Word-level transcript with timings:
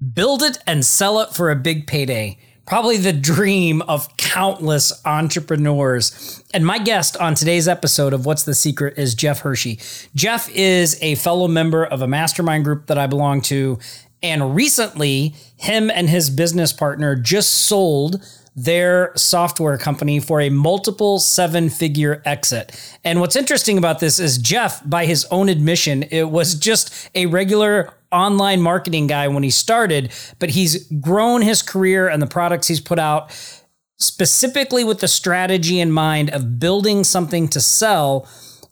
Build 0.00 0.42
it 0.42 0.56
and 0.66 0.82
sell 0.82 1.20
it 1.20 1.34
for 1.34 1.50
a 1.50 1.56
big 1.56 1.86
payday. 1.86 2.38
Probably 2.66 2.96
the 2.96 3.12
dream 3.12 3.82
of 3.82 4.16
countless 4.16 4.98
entrepreneurs. 5.04 6.42
And 6.54 6.64
my 6.64 6.78
guest 6.78 7.18
on 7.18 7.34
today's 7.34 7.68
episode 7.68 8.14
of 8.14 8.24
What's 8.24 8.44
the 8.44 8.54
Secret 8.54 8.96
is 8.96 9.14
Jeff 9.14 9.42
Herschy. 9.42 9.78
Jeff 10.14 10.48
is 10.54 10.96
a 11.02 11.16
fellow 11.16 11.48
member 11.48 11.84
of 11.84 12.00
a 12.00 12.06
mastermind 12.06 12.64
group 12.64 12.86
that 12.86 12.96
I 12.96 13.08
belong 13.08 13.42
to. 13.42 13.78
And 14.22 14.54
recently, 14.54 15.34
him 15.58 15.90
and 15.90 16.08
his 16.08 16.30
business 16.30 16.72
partner 16.72 17.14
just 17.14 17.50
sold 17.50 18.24
their 18.64 19.12
software 19.16 19.78
company 19.78 20.20
for 20.20 20.40
a 20.40 20.50
multiple 20.50 21.18
seven 21.18 21.70
figure 21.70 22.22
exit. 22.24 22.98
And 23.04 23.20
what's 23.20 23.36
interesting 23.36 23.78
about 23.78 24.00
this 24.00 24.18
is 24.18 24.38
Jeff, 24.38 24.82
by 24.88 25.06
his 25.06 25.24
own 25.30 25.48
admission, 25.48 26.04
it 26.10 26.30
was 26.30 26.54
just 26.54 27.10
a 27.14 27.26
regular 27.26 27.92
online 28.12 28.60
marketing 28.60 29.06
guy 29.06 29.28
when 29.28 29.42
he 29.42 29.50
started, 29.50 30.12
but 30.38 30.50
he's 30.50 30.84
grown 31.00 31.42
his 31.42 31.62
career 31.62 32.08
and 32.08 32.20
the 32.20 32.26
products 32.26 32.66
he's 32.66 32.80
put 32.80 32.98
out 32.98 33.30
specifically 33.98 34.82
with 34.82 35.00
the 35.00 35.08
strategy 35.08 35.78
in 35.78 35.92
mind 35.92 36.30
of 36.30 36.58
building 36.58 37.04
something 37.04 37.46
to 37.48 37.60
sell 37.60 38.26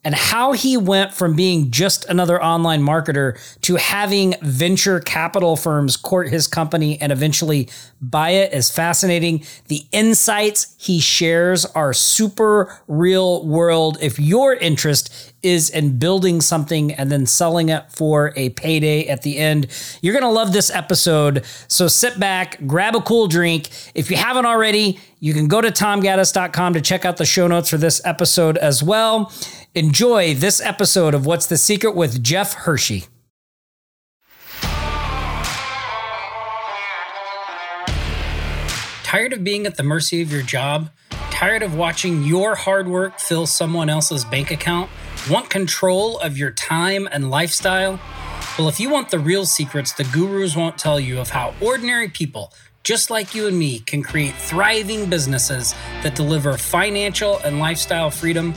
and 0.04 0.14
how 0.14 0.52
he 0.52 0.76
went 0.76 1.12
from 1.12 1.34
being 1.34 1.70
just 1.70 2.04
another 2.08 2.42
online 2.42 2.82
marketer 2.82 3.38
to 3.62 3.76
having 3.76 4.34
venture 4.42 5.00
capital 5.00 5.56
firms 5.56 5.96
court 5.96 6.28
his 6.28 6.46
company 6.46 7.00
and 7.00 7.12
eventually 7.12 7.68
buy 8.00 8.30
it 8.30 8.52
is 8.52 8.70
fascinating. 8.70 9.44
The 9.66 9.84
insights 9.90 10.74
he 10.78 11.00
shares 11.00 11.64
are 11.66 11.92
super 11.92 12.80
real 12.86 13.44
world. 13.46 13.98
If 14.00 14.18
your 14.18 14.54
interest 14.54 15.34
is 15.42 15.70
in 15.70 15.98
building 15.98 16.40
something 16.40 16.92
and 16.92 17.12
then 17.12 17.24
selling 17.24 17.68
it 17.68 17.90
for 17.92 18.32
a 18.36 18.50
payday 18.50 19.06
at 19.06 19.22
the 19.22 19.38
end, 19.38 19.66
you're 20.00 20.12
going 20.12 20.22
to 20.24 20.28
love 20.28 20.52
this 20.52 20.70
episode. 20.70 21.44
So 21.68 21.86
sit 21.88 22.18
back, 22.18 22.58
grab 22.66 22.96
a 22.96 23.00
cool 23.00 23.28
drink. 23.28 23.68
If 23.94 24.10
you 24.10 24.16
haven't 24.16 24.46
already, 24.46 24.98
you 25.20 25.34
can 25.34 25.48
go 25.48 25.60
to 25.60 25.70
tomgaddis.com 25.70 26.74
to 26.74 26.80
check 26.80 27.04
out 27.04 27.16
the 27.16 27.24
show 27.24 27.46
notes 27.46 27.68
for 27.70 27.76
this 27.78 28.00
episode 28.04 28.56
as 28.58 28.82
well. 28.82 29.32
Enjoy 29.74 30.34
this 30.34 30.62
episode 30.62 31.12
of 31.12 31.26
What's 31.26 31.44
the 31.46 31.58
Secret 31.58 31.94
with 31.94 32.22
Jeff 32.22 32.54
Herschy. 32.54 33.06
Tired 39.02 39.34
of 39.34 39.44
being 39.44 39.66
at 39.66 39.76
the 39.76 39.82
mercy 39.82 40.22
of 40.22 40.32
your 40.32 40.40
job? 40.40 40.88
Tired 41.30 41.62
of 41.62 41.74
watching 41.74 42.22
your 42.24 42.54
hard 42.54 42.88
work 42.88 43.20
fill 43.20 43.44
someone 43.46 43.90
else's 43.90 44.24
bank 44.24 44.50
account? 44.50 44.88
Want 45.28 45.50
control 45.50 46.18
of 46.20 46.38
your 46.38 46.50
time 46.50 47.06
and 47.12 47.28
lifestyle? 47.28 48.00
Well, 48.58 48.68
if 48.70 48.80
you 48.80 48.88
want 48.88 49.10
the 49.10 49.18
real 49.18 49.44
secrets 49.44 49.92
the 49.92 50.04
gurus 50.04 50.56
won't 50.56 50.78
tell 50.78 50.98
you 50.98 51.20
of 51.20 51.28
how 51.28 51.52
ordinary 51.60 52.08
people 52.08 52.54
just 52.84 53.10
like 53.10 53.34
you 53.34 53.46
and 53.46 53.58
me 53.58 53.80
can 53.80 54.02
create 54.02 54.34
thriving 54.34 55.10
businesses 55.10 55.74
that 56.02 56.14
deliver 56.14 56.56
financial 56.56 57.38
and 57.44 57.58
lifestyle 57.58 58.10
freedom, 58.10 58.54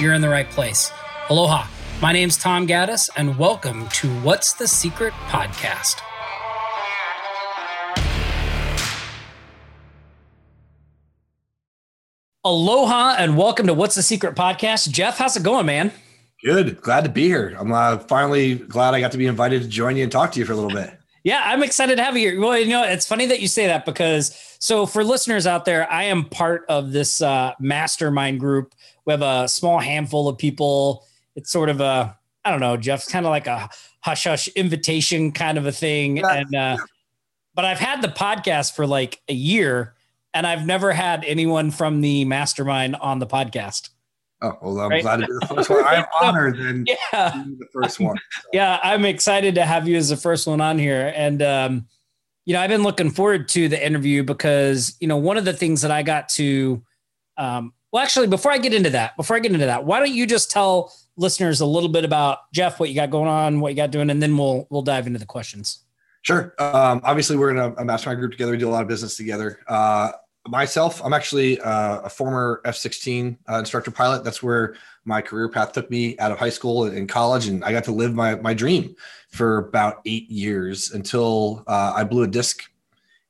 you're 0.00 0.14
in 0.14 0.20
the 0.20 0.28
right 0.28 0.48
place. 0.50 0.90
Aloha. 1.30 1.66
My 2.00 2.12
name's 2.12 2.36
Tom 2.36 2.66
Gaddis, 2.66 3.10
and 3.16 3.36
welcome 3.36 3.88
to 3.88 4.08
What's 4.20 4.52
the 4.52 4.68
Secret 4.68 5.12
podcast. 5.26 5.96
Aloha, 12.44 13.16
and 13.18 13.36
welcome 13.36 13.66
to 13.66 13.74
What's 13.74 13.96
the 13.96 14.02
Secret 14.02 14.36
podcast. 14.36 14.90
Jeff, 14.90 15.18
how's 15.18 15.36
it 15.36 15.42
going, 15.42 15.66
man? 15.66 15.90
Good. 16.44 16.80
Glad 16.80 17.02
to 17.02 17.10
be 17.10 17.24
here. 17.24 17.56
I'm 17.58 17.72
uh, 17.72 17.98
finally 17.98 18.54
glad 18.54 18.94
I 18.94 19.00
got 19.00 19.10
to 19.12 19.18
be 19.18 19.26
invited 19.26 19.62
to 19.62 19.68
join 19.68 19.96
you 19.96 20.04
and 20.04 20.12
talk 20.12 20.30
to 20.32 20.38
you 20.38 20.46
for 20.46 20.52
a 20.52 20.56
little 20.56 20.70
bit. 20.70 20.94
Yeah, 21.24 21.42
I'm 21.44 21.64
excited 21.64 21.96
to 21.96 22.04
have 22.04 22.16
you 22.16 22.30
here. 22.30 22.40
Well, 22.40 22.56
you 22.56 22.68
know, 22.68 22.84
it's 22.84 23.04
funny 23.04 23.26
that 23.26 23.40
you 23.40 23.48
say 23.48 23.66
that 23.66 23.84
because 23.84 24.34
so 24.60 24.86
for 24.86 25.04
listeners 25.04 25.46
out 25.46 25.64
there, 25.66 25.90
I 25.90 26.04
am 26.04 26.24
part 26.24 26.64
of 26.68 26.92
this 26.92 27.20
uh, 27.20 27.52
mastermind 27.60 28.40
group. 28.40 28.72
We 29.08 29.12
have 29.12 29.22
a 29.22 29.48
small 29.48 29.78
handful 29.78 30.28
of 30.28 30.36
people. 30.36 31.06
It's 31.34 31.50
sort 31.50 31.70
of 31.70 31.80
a, 31.80 32.14
I 32.44 32.50
don't 32.50 32.60
know, 32.60 32.76
Jeff's 32.76 33.10
kind 33.10 33.24
of 33.24 33.30
like 33.30 33.46
a 33.46 33.70
hush 34.00 34.24
hush 34.24 34.48
invitation 34.48 35.32
kind 35.32 35.56
of 35.56 35.64
a 35.64 35.72
thing. 35.72 36.18
Yeah. 36.18 36.30
And 36.30 36.54
uh, 36.54 36.76
but 37.54 37.64
I've 37.64 37.78
had 37.78 38.02
the 38.02 38.08
podcast 38.08 38.76
for 38.76 38.86
like 38.86 39.22
a 39.30 39.32
year, 39.32 39.94
and 40.34 40.46
I've 40.46 40.66
never 40.66 40.92
had 40.92 41.24
anyone 41.24 41.70
from 41.70 42.02
the 42.02 42.26
mastermind 42.26 42.96
on 42.96 43.18
the 43.18 43.26
podcast. 43.26 43.88
Oh, 44.42 44.58
well, 44.60 44.80
I'm 44.80 44.90
right? 44.90 45.02
glad 45.02 45.20
to 45.20 45.26
be 45.26 45.32
the 45.40 45.46
first 45.54 45.70
one. 45.70 45.84
I'm 45.86 46.04
honored 46.20 46.58
then 46.58 46.84
yeah. 46.86 47.32
the 47.32 47.66
first 47.72 47.98
one. 47.98 48.18
So. 48.30 48.48
Yeah, 48.52 48.78
I'm 48.82 49.06
excited 49.06 49.54
to 49.54 49.64
have 49.64 49.88
you 49.88 49.96
as 49.96 50.10
the 50.10 50.18
first 50.18 50.46
one 50.46 50.60
on 50.60 50.78
here. 50.78 51.14
And, 51.16 51.40
um, 51.40 51.86
you 52.44 52.52
know, 52.52 52.60
I've 52.60 52.68
been 52.68 52.82
looking 52.82 53.10
forward 53.10 53.48
to 53.48 53.70
the 53.70 53.84
interview 53.84 54.22
because, 54.22 54.98
you 55.00 55.08
know, 55.08 55.16
one 55.16 55.38
of 55.38 55.46
the 55.46 55.54
things 55.54 55.80
that 55.80 55.90
I 55.90 56.02
got 56.02 56.28
to, 56.30 56.82
um, 57.38 57.72
well, 57.92 58.02
actually, 58.02 58.26
before 58.26 58.52
I 58.52 58.58
get 58.58 58.74
into 58.74 58.90
that, 58.90 59.16
before 59.16 59.36
I 59.36 59.40
get 59.40 59.52
into 59.52 59.66
that, 59.66 59.84
why 59.84 59.98
don't 59.98 60.12
you 60.12 60.26
just 60.26 60.50
tell 60.50 60.92
listeners 61.16 61.60
a 61.60 61.66
little 61.66 61.88
bit 61.88 62.04
about 62.04 62.38
Jeff, 62.52 62.78
what 62.78 62.88
you 62.88 62.94
got 62.94 63.10
going 63.10 63.28
on, 63.28 63.60
what 63.60 63.70
you 63.70 63.76
got 63.76 63.90
doing, 63.90 64.10
and 64.10 64.22
then 64.22 64.36
we'll 64.36 64.66
we'll 64.70 64.82
dive 64.82 65.06
into 65.06 65.18
the 65.18 65.26
questions. 65.26 65.84
Sure. 66.22 66.54
Um, 66.58 67.00
obviously, 67.04 67.36
we're 67.36 67.50
in 67.50 67.58
a, 67.58 67.72
a, 67.74 67.84
mastermind 67.84 68.20
group 68.20 68.32
together. 68.32 68.52
We 68.52 68.58
do 68.58 68.68
a 68.68 68.70
lot 68.70 68.82
of 68.82 68.88
business 68.88 69.16
together. 69.16 69.60
Uh, 69.68 70.10
myself, 70.46 71.02
I'm 71.04 71.12
actually 71.12 71.60
uh, 71.60 72.00
a 72.00 72.10
former 72.10 72.60
F-16 72.64 73.38
uh, 73.48 73.58
instructor 73.58 73.90
pilot. 73.90 74.24
That's 74.24 74.42
where 74.42 74.74
my 75.04 75.22
career 75.22 75.48
path 75.48 75.72
took 75.72 75.90
me 75.90 76.18
out 76.18 76.32
of 76.32 76.38
high 76.38 76.50
school 76.50 76.84
and 76.84 77.08
college, 77.08 77.46
and 77.46 77.64
I 77.64 77.72
got 77.72 77.84
to 77.84 77.92
live 77.92 78.14
my 78.14 78.34
my 78.36 78.52
dream 78.52 78.94
for 79.30 79.58
about 79.58 80.00
eight 80.04 80.28
years 80.30 80.92
until 80.92 81.64
uh, 81.66 81.92
I 81.94 82.04
blew 82.04 82.24
a 82.24 82.28
disc 82.28 82.62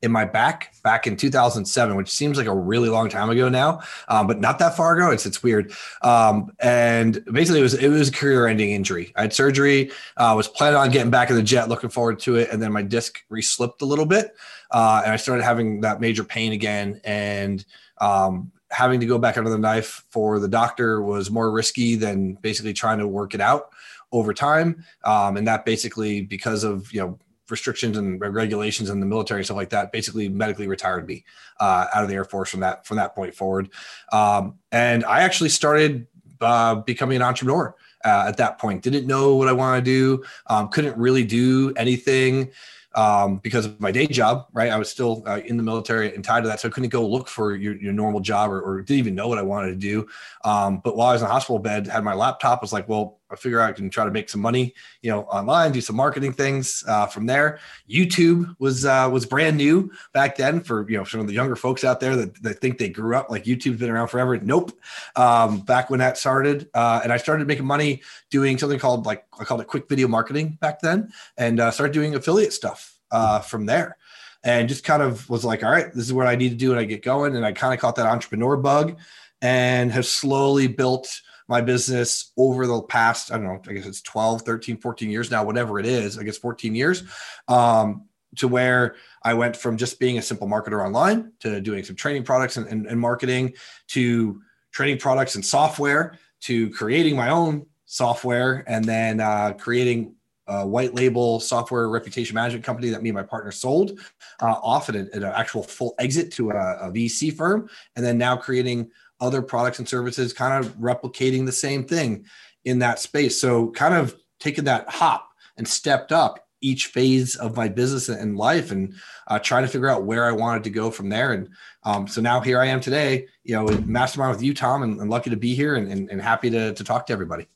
in 0.03 0.13
my 0.13 0.25
back 0.25 0.75
back 0.83 1.07
in 1.07 1.17
2007, 1.17 1.97
which 1.97 2.11
seems 2.11 2.39
like 2.39 2.47
a 2.47 2.55
really 2.55 2.89
long 2.89 3.09
time 3.09 3.31
ago 3.31 3.49
now, 3.49 3.81
um, 4.09 4.27
but 4.27 4.41
not 4.41 4.59
that 4.61 4.77
far 4.77 4.97
ago. 4.97 5.11
It's 5.11 5.27
it's 5.27 5.43
weird. 5.43 5.73
Um, 6.03 6.53
and 6.61 7.25
basically, 7.33 7.61
it 7.61 7.65
was 7.65 7.75
it 7.75 7.89
was 7.89 8.09
a 8.09 8.13
career-ending 8.13 8.71
injury. 8.71 9.13
I 9.17 9.23
had 9.23 9.33
surgery. 9.33 9.91
Uh, 10.17 10.35
was 10.37 10.49
planning 10.49 10.79
on 10.79 10.91
getting 10.91 11.11
back 11.11 11.31
in 11.31 11.37
the 11.37 11.43
jet, 11.43 11.69
looking 11.69 11.91
forward 11.91 12.21
to 12.21 12.37
it, 12.37 12.51
and 12.51 12.63
then 12.63 12.73
my 12.73 12.83
disc 12.83 13.19
reslipped 13.29 13.83
a 13.83 13.87
little 13.87 14.07
bit, 14.07 14.37
uh, 14.71 15.03
and 15.05 15.13
I 15.13 15.17
started 15.17 15.43
having 15.43 15.81
that 15.81 16.01
major 16.01 16.25
pain 16.25 16.53
again. 16.53 17.01
And 17.05 17.65
um, 18.01 18.53
having 18.71 19.01
to 19.01 19.07
go 19.07 19.19
back 19.19 19.37
under 19.37 19.51
the 19.51 19.59
knife 19.59 20.05
for 20.11 20.39
the 20.39 20.49
doctor 20.49 21.03
was 21.03 21.31
more 21.31 21.51
risky 21.51 21.97
than 21.97 22.35
basically 22.35 22.73
trying 22.73 22.99
to 22.99 23.09
work 23.09 23.35
it 23.35 23.41
out 23.41 23.71
over 24.13 24.33
time. 24.33 24.85
Um, 25.05 25.37
and 25.37 25.47
that 25.49 25.65
basically, 25.65 26.23
because 26.23 26.65
of 26.65 26.93
you 26.93 27.01
know 27.01 27.19
restrictions 27.51 27.97
and 27.97 28.21
regulations 28.21 28.91
in 28.91 29.01
the 29.01 29.07
military 29.07 29.45
stuff 29.45 29.57
like 29.57 29.71
that 29.71 29.93
basically 29.93 30.29
medically 30.29 30.67
retired 30.67 31.07
me 31.07 31.25
uh, 31.61 31.87
out 31.95 32.03
of 32.03 32.09
the 32.09 32.15
air 32.15 32.25
force 32.25 32.51
from 32.51 32.61
that 32.61 32.87
from 32.87 32.97
that 32.97 33.15
point 33.15 33.35
forward 33.35 33.71
um, 34.13 34.59
and 34.73 35.05
i 35.05 35.21
actually 35.21 35.49
started 35.49 36.07
uh, 36.41 36.77
becoming 36.77 37.17
an 37.17 37.23
entrepreneur 37.23 37.75
uh, 38.05 38.25
at 38.29 38.37
that 38.37 38.59
point 38.59 38.83
didn't 38.83 39.07
know 39.07 39.35
what 39.35 39.49
i 39.49 39.53
wanted 39.53 39.85
to 39.85 39.91
do 39.91 40.25
um, 40.49 40.69
couldn't 40.69 40.97
really 40.97 41.25
do 41.25 41.73
anything 41.77 42.51
um, 42.95 43.37
because 43.37 43.65
of 43.65 43.81
my 43.81 43.93
day 43.93 44.07
job, 44.07 44.47
right? 44.53 44.73
I 44.73 44.77
was 44.77 44.91
still 44.91 45.23
uh, 45.27 45.41
in 45.45 45.57
the 45.57 45.63
military 45.63 46.13
and 46.15 46.25
tied 46.25 46.43
to 46.43 46.49
that. 46.49 46.61
So 46.61 46.69
I 46.69 46.71
couldn't 46.73 46.89
go 46.89 47.07
look 47.07 47.29
for 47.29 47.55
your, 47.55 47.77
your 47.77 47.93
normal 47.93 48.19
job 48.19 48.51
or, 48.51 48.61
or, 48.61 48.83
didn't 48.83 48.99
even 48.99 49.15
know 49.15 49.29
what 49.29 49.39
I 49.39 49.43
wanted 49.43 49.69
to 49.69 49.77
do. 49.77 50.09
Um, 50.45 50.81
but 50.83 50.97
while 50.97 51.09
I 51.09 51.13
was 51.13 51.23
in 51.23 51.29
the 51.29 51.33
hospital 51.33 51.61
bed, 51.61 51.87
had 51.87 52.03
my 52.03 52.15
laptop, 52.15 52.61
was 52.61 52.73
like, 52.73 52.89
well, 52.89 53.18
I 53.31 53.37
figure 53.37 53.61
I 53.61 53.73
can 53.73 53.91
try 53.91 54.05
to 54.05 54.11
make 54.11 54.29
some 54.29 54.41
money, 54.41 54.75
you 55.03 55.11
know, 55.11 55.23
online, 55.25 55.73
do 55.73 55.81
some 55.81 55.97
marketing 55.97 56.33
things 56.33 56.83
uh, 56.89 57.07
from 57.07 57.27
there. 57.27 57.61
YouTube 57.89 58.55
was 58.59 58.85
uh, 58.85 59.09
was 59.13 59.27
brand 59.27 59.57
new 59.57 59.91
back 60.13 60.37
then 60.37 60.61
for 60.61 60.89
you 60.91 60.97
know 60.97 61.05
some 61.05 61.21
of 61.21 61.27
the 61.27 61.35
younger 61.35 61.57
folks 61.57 61.85
out 61.85 62.01
there 62.01 62.17
that, 62.17 62.43
that 62.43 62.61
think 62.61 62.79
they 62.79 62.89
grew 62.89 63.15
up 63.15 63.31
like 63.31 63.45
YouTube's 63.45 63.79
been 63.79 63.91
around 63.91 64.09
forever. 64.09 64.39
Nope. 64.39 64.73
Um, 65.17 65.61
back 65.61 65.91
when 65.91 66.01
that 66.01 66.17
started, 66.17 66.69
uh, 66.75 67.01
and 67.03 67.13
I 67.13 67.17
started 67.17 67.47
making 67.47 67.67
money 67.67 68.03
doing 68.31 68.59
something 68.59 68.79
called 68.79 69.07
like 69.07 69.27
I 69.39 69.45
called 69.45 69.61
it 69.61 69.67
quick 69.67 69.89
video 69.89 70.09
marketing 70.09 70.59
back 70.61 70.81
then, 70.81 71.13
and 71.37 71.61
uh, 71.61 71.71
started 71.71 71.93
doing 71.93 72.15
affiliate 72.15 72.53
stuff 72.53 72.99
uh, 73.11 73.41
from 73.41 73.67
there. 73.67 73.97
And 74.45 74.69
just 74.69 74.85
kind 74.85 75.03
of 75.03 75.29
was 75.29 75.45
like, 75.45 75.65
all 75.65 75.71
right, 75.71 75.93
this 75.93 76.05
is 76.05 76.13
what 76.13 76.29
I 76.29 76.37
need 76.37 76.51
to 76.51 76.55
do, 76.55 76.71
and 76.71 76.81
I 76.81 76.85
get 76.85 77.03
going. 77.03 77.35
And 77.35 77.45
I 77.45 77.53
kind 77.53 77.75
of 77.75 77.81
caught 77.81 77.97
that 77.97 78.07
entrepreneur 78.07 78.57
bug, 78.57 78.97
and 79.43 79.93
have 79.93 80.07
slowly 80.07 80.67
built 80.67 81.21
my 81.49 81.61
business 81.61 82.33
over 82.37 82.67
the 82.67 82.83
past, 82.83 83.33
I 83.33 83.37
don't 83.37 83.47
know, 83.47 83.61
I 83.67 83.73
guess 83.73 83.87
it's 83.87 84.03
12, 84.03 84.43
13, 84.43 84.77
14 84.77 85.11
years 85.11 85.31
now, 85.31 85.45
whatever 85.45 85.79
it 85.81 85.87
is, 85.87 86.19
I 86.19 86.23
guess 86.23 86.37
14 86.37 86.75
years, 86.75 87.03
um, 87.49 88.05
to 88.37 88.47
where 88.47 88.97
I 89.23 89.35
went 89.35 89.57
from 89.57 89.79
just 89.79 89.99
being 89.99 90.19
a 90.19 90.23
simple 90.23 90.47
marketer 90.47 90.85
online 90.85 91.33
to 91.41 91.61
doing 91.61 91.83
some 91.85 91.97
training 91.97 92.25
products 92.25 92.59
and, 92.59 92.67
and, 92.67 92.87
and 92.87 93.01
marketing 93.01 93.55
to 93.89 94.43
training 94.71 94.99
products 94.99 95.35
and 95.35 95.45
software 95.45 96.19
to 96.41 96.71
creating 96.71 97.17
my 97.17 97.31
own 97.31 97.67
software 97.87 98.65
and 98.67 98.85
then 98.85 99.21
uh, 99.21 99.55
creating 99.59 100.15
a 100.47 100.67
white 100.67 100.95
label 100.95 101.41
software 101.41 101.89
reputation 101.89 102.35
management 102.35 102.65
company 102.65 102.89
that 102.91 103.03
me 103.03 103.11
and 103.11 103.17
my 103.17 103.23
partner 103.23 103.51
sold 103.51 103.99
uh, 104.41 104.57
off 104.63 104.89
at, 104.89 104.97
a, 104.97 105.01
at, 105.01 105.17
an 105.17 105.25
actual 105.25 105.63
full 105.63 105.95
exit 105.99 106.33
to 106.33 106.51
a, 106.51 106.89
a 106.89 106.91
VC 106.91 107.35
firm. 107.35 107.69
And 107.97 108.05
then 108.05 108.19
now 108.19 108.37
creating 108.37 108.91
other 109.21 109.43
products 109.43 109.79
and 109.79 109.89
services, 109.89 110.33
kind 110.33 110.65
of 110.65 110.75
replicating 110.77 111.47
the 111.47 111.53
same 111.53 111.85
thing 111.85 112.25
in 112.65 112.79
that 112.81 112.99
space. 112.99 113.41
So, 113.41 113.71
kind 113.71 113.95
of 113.95 114.15
taking 114.41 114.65
that 114.65 114.89
hop 114.89 115.29
and 115.57 115.67
stepped 115.67 116.13
up 116.13 116.49
each 116.61 116.87
phase 116.87 117.37
of 117.37 117.57
my 117.57 117.69
business 117.69 118.09
and 118.09 118.37
life 118.37 118.71
and 118.71 118.95
uh, 119.29 119.39
trying 119.39 119.63
to 119.63 119.69
figure 119.69 119.89
out 119.89 120.05
where 120.05 120.25
I 120.25 120.33
wanted 120.33 120.65
to 120.65 120.71
go 120.71 120.91
from 120.91 121.09
there. 121.09 121.33
And 121.33 121.49
um, 121.85 122.09
so 122.09 122.21
now 122.21 122.41
here 122.41 122.61
I 122.61 122.67
am 122.67 122.81
today, 122.81 123.27
you 123.45 123.55
know, 123.55 123.67
mastermind 123.87 124.33
with 124.33 124.43
you, 124.43 124.55
Tom, 124.55 124.83
and, 124.83 125.01
and 125.01 125.11
lucky 125.11 125.31
to 125.31 125.37
be 125.37 125.55
here 125.55 125.77
and, 125.77 125.91
and, 125.91 126.11
and 126.11 126.21
happy 126.21 126.51
to, 126.51 126.75
to 126.75 126.85
talk 126.85 127.07
to 127.07 127.13
everybody. 127.13 127.47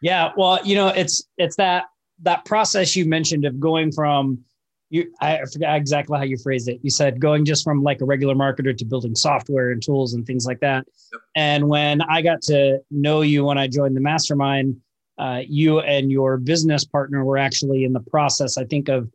Yeah. 0.00 0.30
Well, 0.36 0.64
you 0.64 0.74
know, 0.74 0.88
it's, 0.88 1.28
it's 1.36 1.56
that, 1.56 1.84
that 2.22 2.44
process 2.44 2.96
you 2.96 3.04
mentioned 3.04 3.44
of 3.44 3.60
going 3.60 3.92
from 3.92 4.42
you, 4.92 5.10
I 5.22 5.40
forgot 5.50 5.76
exactly 5.76 6.18
how 6.18 6.24
you 6.24 6.36
phrased 6.36 6.68
it. 6.68 6.78
You 6.82 6.90
said 6.90 7.18
going 7.18 7.46
just 7.46 7.64
from 7.64 7.82
like 7.82 8.02
a 8.02 8.04
regular 8.04 8.34
marketer 8.34 8.76
to 8.76 8.84
building 8.84 9.14
software 9.14 9.70
and 9.70 9.82
tools 9.82 10.12
and 10.12 10.26
things 10.26 10.44
like 10.44 10.60
that. 10.60 10.86
Yep. 11.12 11.20
And 11.34 11.68
when 11.70 12.02
I 12.02 12.20
got 12.20 12.42
to 12.42 12.78
know 12.90 13.22
you 13.22 13.46
when 13.46 13.56
I 13.56 13.68
joined 13.68 13.96
the 13.96 14.02
mastermind, 14.02 14.76
uh, 15.16 15.40
you 15.48 15.80
and 15.80 16.12
your 16.12 16.36
business 16.36 16.84
partner 16.84 17.24
were 17.24 17.38
actually 17.38 17.84
in 17.84 17.94
the 17.94 18.00
process, 18.00 18.58
I 18.58 18.64
think, 18.64 18.90
of 18.90 19.10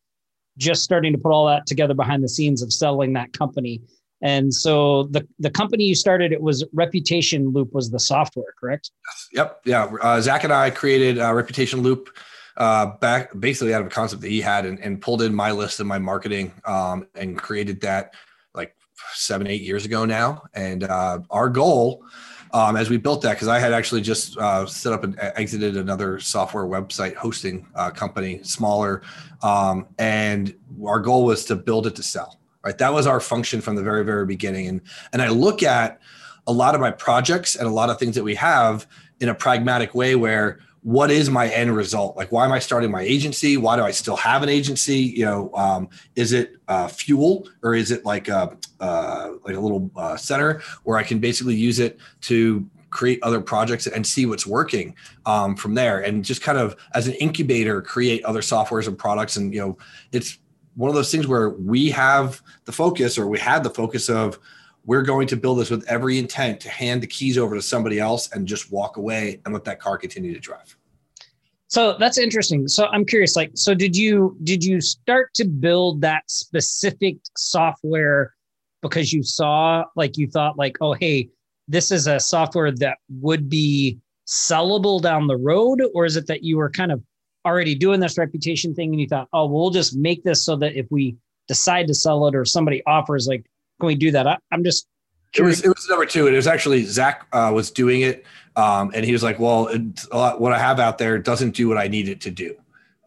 just 0.57 0.83
starting 0.83 1.13
to 1.13 1.19
put 1.19 1.31
all 1.31 1.45
that 1.45 1.67
together 1.67 1.93
behind 1.93 2.23
the 2.23 2.29
scenes 2.29 2.63
of 2.63 2.73
selling 2.73 3.13
that 3.13 3.31
company. 3.33 3.79
And 4.23 4.51
so 4.51 5.03
the 5.03 5.27
the 5.37 5.51
company 5.51 5.83
you 5.83 5.93
started, 5.93 6.31
it 6.31 6.41
was 6.41 6.65
Reputation 6.73 7.49
Loop 7.49 7.71
was 7.71 7.91
the 7.91 7.99
software, 7.99 8.51
correct? 8.59 8.89
Yep. 9.31 9.61
Yeah. 9.65 9.83
Uh, 10.01 10.21
Zach 10.21 10.43
and 10.43 10.51
I 10.51 10.71
created 10.71 11.19
uh, 11.19 11.35
Reputation 11.35 11.81
Loop 11.81 12.09
uh, 12.57 12.87
back 12.97 13.29
basically 13.39 13.73
out 13.73 13.81
of 13.81 13.87
a 13.87 13.89
concept 13.89 14.21
that 14.21 14.29
he 14.29 14.41
had 14.41 14.65
and, 14.65 14.79
and 14.79 15.01
pulled 15.01 15.21
in 15.21 15.33
my 15.33 15.51
list 15.51 15.79
and 15.79 15.87
my 15.87 15.99
marketing 15.99 16.51
um, 16.65 17.07
and 17.15 17.37
created 17.37 17.79
that 17.81 18.13
like 18.53 18.75
seven, 19.13 19.47
eight 19.47 19.61
years 19.61 19.85
ago 19.85 20.05
now. 20.05 20.43
And 20.53 20.83
uh, 20.83 21.19
our 21.29 21.49
goal 21.49 22.03
um, 22.53 22.75
as 22.75 22.89
we 22.89 22.97
built 22.97 23.21
that, 23.21 23.33
because 23.33 23.47
I 23.47 23.59
had 23.59 23.73
actually 23.73 24.01
just 24.01 24.37
uh, 24.37 24.65
set 24.65 24.93
up 24.93 25.03
and 25.03 25.17
exited 25.19 25.77
another 25.77 26.19
software 26.19 26.65
website 26.65 27.15
hosting 27.15 27.67
uh, 27.75 27.91
company, 27.91 28.41
smaller, 28.43 29.01
um, 29.43 29.87
and 29.99 30.55
our 30.85 30.99
goal 30.99 31.25
was 31.25 31.45
to 31.45 31.55
build 31.55 31.87
it 31.87 31.95
to 31.95 32.03
sell. 32.03 32.39
Right, 32.63 32.77
that 32.79 32.91
was 32.91 33.07
our 33.07 33.19
function 33.19 33.61
from 33.61 33.75
the 33.75 33.83
very, 33.83 34.03
very 34.03 34.25
beginning. 34.25 34.67
And 34.67 34.81
and 35.13 35.21
I 35.21 35.29
look 35.29 35.63
at 35.63 36.01
a 36.47 36.51
lot 36.51 36.75
of 36.75 36.81
my 36.81 36.91
projects 36.91 37.55
and 37.55 37.67
a 37.67 37.71
lot 37.71 37.89
of 37.89 37.99
things 37.99 38.15
that 38.15 38.23
we 38.23 38.35
have 38.35 38.87
in 39.19 39.29
a 39.29 39.35
pragmatic 39.35 39.93
way, 39.93 40.15
where 40.15 40.59
what 40.87 41.11
is 41.11 41.29
my 41.29 41.49
end 41.49 41.75
result? 41.75 42.15
Like 42.15 42.31
why 42.31 42.45
am 42.45 42.53
i 42.53 42.59
starting 42.59 42.89
my 42.89 43.01
agency? 43.01 43.57
Why 43.57 43.75
do 43.75 43.83
i 43.83 43.91
still 43.91 44.15
have 44.15 44.41
an 44.41 44.47
agency? 44.47 44.99
You 44.99 45.25
know 45.25 45.51
um, 45.53 45.89
is 46.15 46.31
it 46.31 46.55
uh, 46.69 46.87
fuel 46.87 47.45
or 47.61 47.75
is 47.75 47.91
it 47.91 48.05
like 48.05 48.29
a 48.29 48.57
uh, 48.79 49.31
like 49.43 49.57
a 49.57 49.59
little 49.59 49.91
uh, 49.97 50.15
center 50.15 50.61
where 50.85 50.97
i 50.97 51.03
can 51.03 51.19
basically 51.19 51.55
use 51.55 51.79
it 51.79 51.99
to 52.21 52.65
create 52.89 53.19
other 53.21 53.41
projects 53.41 53.85
and 53.85 54.07
see 54.07 54.25
what's 54.25 54.47
working 54.47 54.95
um, 55.25 55.57
from 55.57 55.73
there? 55.73 55.99
And 55.99 56.23
just 56.23 56.41
kind 56.41 56.57
of 56.57 56.77
as 56.93 57.05
an 57.09 57.15
incubator 57.15 57.81
create 57.81 58.23
other 58.23 58.39
softwares 58.39 58.87
and 58.87 58.97
products. 58.97 59.35
And 59.35 59.53
you 59.53 59.59
know 59.59 59.77
it's 60.13 60.39
one 60.75 60.87
of 60.87 60.95
those 60.95 61.11
things 61.11 61.27
where 61.27 61.49
we 61.49 61.89
have 61.89 62.41
the 62.63 62.71
focus 62.71 63.17
or 63.17 63.27
we 63.27 63.39
had 63.39 63.61
the 63.61 63.71
focus 63.71 64.09
of 64.09 64.39
we're 64.87 65.03
going 65.03 65.27
to 65.27 65.35
build 65.35 65.59
this 65.59 65.69
with 65.69 65.87
every 65.87 66.17
intent 66.17 66.59
to 66.61 66.69
hand 66.69 67.03
the 67.03 67.07
keys 67.07 67.37
over 67.37 67.53
to 67.53 67.61
somebody 67.61 67.99
else 67.99 68.31
and 68.31 68.47
just 68.47 68.71
walk 68.71 68.97
away 68.97 69.39
and 69.45 69.53
let 69.53 69.63
that 69.65 69.79
car 69.79 69.97
continue 69.97 70.33
to 70.33 70.39
drive. 70.39 70.75
So 71.67 71.97
that's 71.99 72.17
interesting. 72.17 72.67
So 72.67 72.87
i'm 72.87 73.05
curious 73.05 73.35
like 73.35 73.51
so 73.53 73.75
did 73.75 73.95
you 73.95 74.37
did 74.43 74.63
you 74.63 74.81
start 74.81 75.33
to 75.35 75.45
build 75.45 76.01
that 76.01 76.23
specific 76.27 77.17
software 77.35 78.33
because 78.81 79.11
you 79.11 79.21
saw 79.21 79.83
like 79.95 80.17
you 80.17 80.27
thought 80.27 80.57
like 80.57 80.77
oh 80.79 80.93
hey 80.93 81.29
this 81.67 81.91
is 81.91 82.07
a 82.07 82.19
software 82.19 82.71
that 82.71 82.97
would 83.09 83.49
be 83.49 83.99
sellable 84.25 85.01
down 85.01 85.27
the 85.27 85.35
road? 85.35 85.81
Or 85.93 86.05
is 86.05 86.15
it 86.15 86.27
that 86.27 86.43
you 86.43 86.55
were 86.55 86.69
kind 86.69 86.93
of 86.93 87.03
already 87.45 87.75
doing 87.75 87.99
this 87.99 88.17
reputation 88.17 88.73
thing 88.73 88.91
and 88.91 89.01
you 89.01 89.07
thought 89.07 89.27
oh 89.33 89.45
we'll 89.45 89.69
just 89.69 89.95
make 89.97 90.23
this 90.23 90.43
so 90.43 90.55
that 90.57 90.75
if 90.75 90.85
we 90.89 91.17
decide 91.47 91.87
to 91.87 91.93
sell 91.93 92.27
it 92.27 92.35
or 92.35 92.45
somebody 92.45 92.81
offers 92.85 93.27
like 93.27 93.45
can 93.79 93.87
we 93.87 93.95
do 93.95 94.11
that 94.11 94.27
I, 94.27 94.37
am 94.51 94.63
just 94.63 94.87
curious. 95.33 95.59
it 95.59 95.67
was 95.67 95.77
it 95.77 95.77
was 95.77 95.89
number 95.89 96.05
two 96.05 96.25
and 96.27 96.33
it 96.33 96.37
was 96.37 96.47
actually 96.47 96.83
zach 96.83 97.27
uh, 97.33 97.51
was 97.53 97.71
doing 97.71 98.01
it 98.01 98.25
um, 98.57 98.89
and 98.95 99.05
he 99.05 99.13
was 99.13 99.21
like, 99.21 99.39
well, 99.39 99.69
lot, 100.11 100.41
what 100.41 100.51
I 100.51 100.57
have 100.57 100.79
out 100.79 100.97
there 100.97 101.19
doesn't 101.19 101.51
do 101.51 101.69
what 101.69 101.77
I 101.77 101.87
need 101.87 102.09
it 102.09 102.19
to 102.21 102.31
do. 102.31 102.55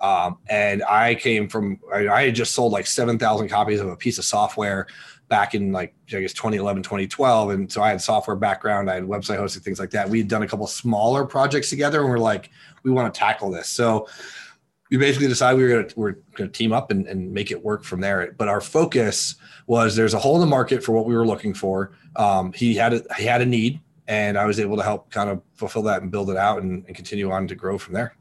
Um, 0.00 0.38
and 0.48 0.84
I 0.84 1.16
came 1.16 1.48
from, 1.48 1.80
I, 1.92 2.08
I 2.08 2.22
had 2.26 2.36
just 2.36 2.54
sold 2.54 2.72
like 2.72 2.86
7,000 2.86 3.48
copies 3.48 3.80
of 3.80 3.88
a 3.88 3.96
piece 3.96 4.18
of 4.18 4.24
software 4.24 4.86
back 5.28 5.56
in 5.56 5.72
like, 5.72 5.92
I 6.14 6.20
guess 6.20 6.32
2011, 6.32 6.84
2012. 6.84 7.50
And 7.50 7.70
so 7.70 7.82
I 7.82 7.90
had 7.90 8.00
software 8.00 8.36
background, 8.36 8.88
I 8.88 8.94
had 8.94 9.04
website 9.04 9.38
hosting, 9.38 9.62
things 9.62 9.80
like 9.80 9.90
that. 9.90 10.08
We 10.08 10.18
had 10.18 10.28
done 10.28 10.44
a 10.44 10.46
couple 10.46 10.68
smaller 10.68 11.26
projects 11.26 11.68
together 11.68 12.00
and 12.00 12.08
we're 12.08 12.18
like, 12.18 12.50
we 12.84 12.92
want 12.92 13.12
to 13.12 13.18
tackle 13.18 13.50
this. 13.50 13.68
So 13.68 14.08
we 14.88 14.98
basically 14.98 15.26
decided 15.26 15.58
we 15.58 15.64
were 15.64 15.68
going 15.68 15.88
to, 15.88 15.98
we're 15.98 16.12
going 16.36 16.50
to 16.50 16.56
team 16.56 16.72
up 16.72 16.92
and, 16.92 17.08
and 17.08 17.32
make 17.32 17.50
it 17.50 17.62
work 17.62 17.82
from 17.82 18.00
there. 18.00 18.32
But 18.38 18.46
our 18.46 18.60
focus 18.60 19.34
was 19.70 19.94
there's 19.94 20.14
a 20.14 20.18
hole 20.18 20.34
in 20.34 20.40
the 20.40 20.48
market 20.48 20.82
for 20.82 20.90
what 20.90 21.06
we 21.06 21.14
were 21.14 21.24
looking 21.24 21.54
for. 21.54 21.92
Um, 22.16 22.52
he 22.52 22.74
had 22.74 22.92
a, 22.92 23.02
he 23.16 23.24
had 23.24 23.40
a 23.40 23.46
need 23.46 23.80
and 24.08 24.36
I 24.36 24.44
was 24.44 24.58
able 24.58 24.76
to 24.76 24.82
help 24.82 25.12
kind 25.12 25.30
of 25.30 25.40
fulfill 25.54 25.82
that 25.82 26.02
and 26.02 26.10
build 26.10 26.28
it 26.28 26.36
out 26.36 26.60
and, 26.60 26.84
and 26.86 26.96
continue 26.96 27.30
on 27.30 27.46
to 27.46 27.54
grow 27.54 27.78
from 27.78 27.94
there. 27.94 28.16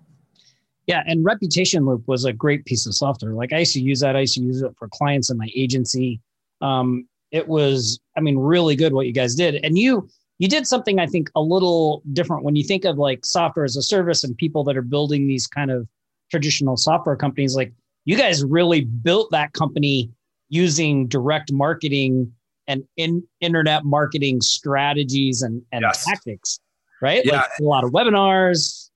Yeah, 0.86 1.02
and 1.08 1.26
Reputation 1.26 1.88
Loop 1.88 2.08
was 2.08 2.26
a 2.26 2.32
great 2.32 2.66
piece 2.66 2.86
of 2.86 2.94
software. 2.94 3.34
Like 3.34 3.52
I 3.52 3.60
used 3.60 3.74
to 3.74 3.82
use 3.82 4.00
that. 4.02 4.16
I 4.16 4.20
used 4.20 4.36
to 4.36 4.42
use 4.42 4.62
it 4.62 4.76
for 4.78 4.88
clients 4.90 5.32
in 5.32 5.38
my 5.38 5.50
agency. 5.56 6.22
Um, 6.62 7.08
it 7.32 7.48
was, 7.48 8.00
I 8.16 8.22
mean, 8.22 8.38
really 8.38 8.76
good 8.76 8.94
what 8.94 9.08
you 9.08 9.12
guys 9.12 9.34
did. 9.34 9.56
And 9.66 9.76
you 9.76 10.08
you 10.38 10.48
did 10.48 10.68
something 10.68 11.00
I 11.00 11.08
think 11.08 11.32
a 11.36 11.42
little 11.42 12.04
different 12.14 12.44
when 12.44 12.56
you 12.56 12.64
think 12.64 12.86
of 12.86 13.00
like 13.00 13.26
software 13.26 13.66
as 13.66 13.76
a 13.76 13.82
service 13.82 14.24
and 14.24 14.38
people 14.38 14.64
that 14.66 14.78
are 14.78 14.84
building 14.84 15.28
these 15.28 15.48
kind 15.48 15.72
of 15.72 15.88
traditional 16.30 16.78
software 16.78 17.16
companies. 17.16 17.56
Like 17.56 17.74
you 18.06 18.16
guys 18.16 18.46
really 18.46 18.82
built 18.82 19.32
that 19.32 19.54
company 19.54 20.12
using 20.50 21.08
direct 21.08 21.52
marketing 21.52 22.34
and 22.68 22.84
in 22.98 23.24
internet 23.42 23.84
marketing 23.86 24.42
strategies 24.42 25.42
and, 25.42 25.62
and 25.72 25.82
yes. 25.82 26.06
tactics, 26.06 26.60
right? 27.02 27.26
Yeah. 27.26 27.38
Like 27.38 27.50
a 27.60 27.64
lot 27.64 27.84
of 27.84 27.92
webinars. 27.92 28.90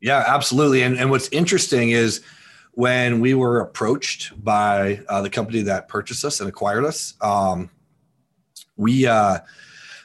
Yeah, 0.00 0.24
absolutely. 0.26 0.82
And, 0.82 0.98
and 0.98 1.10
what's 1.10 1.28
interesting 1.28 1.90
is 1.90 2.22
when 2.72 3.20
we 3.20 3.34
were 3.34 3.60
approached 3.60 4.32
by 4.42 5.00
uh, 5.08 5.22
the 5.22 5.30
company 5.30 5.62
that 5.62 5.88
purchased 5.88 6.24
us 6.24 6.40
and 6.40 6.48
acquired 6.48 6.84
us, 6.84 7.14
um, 7.20 7.70
we 8.76 9.06
uh, 9.06 9.38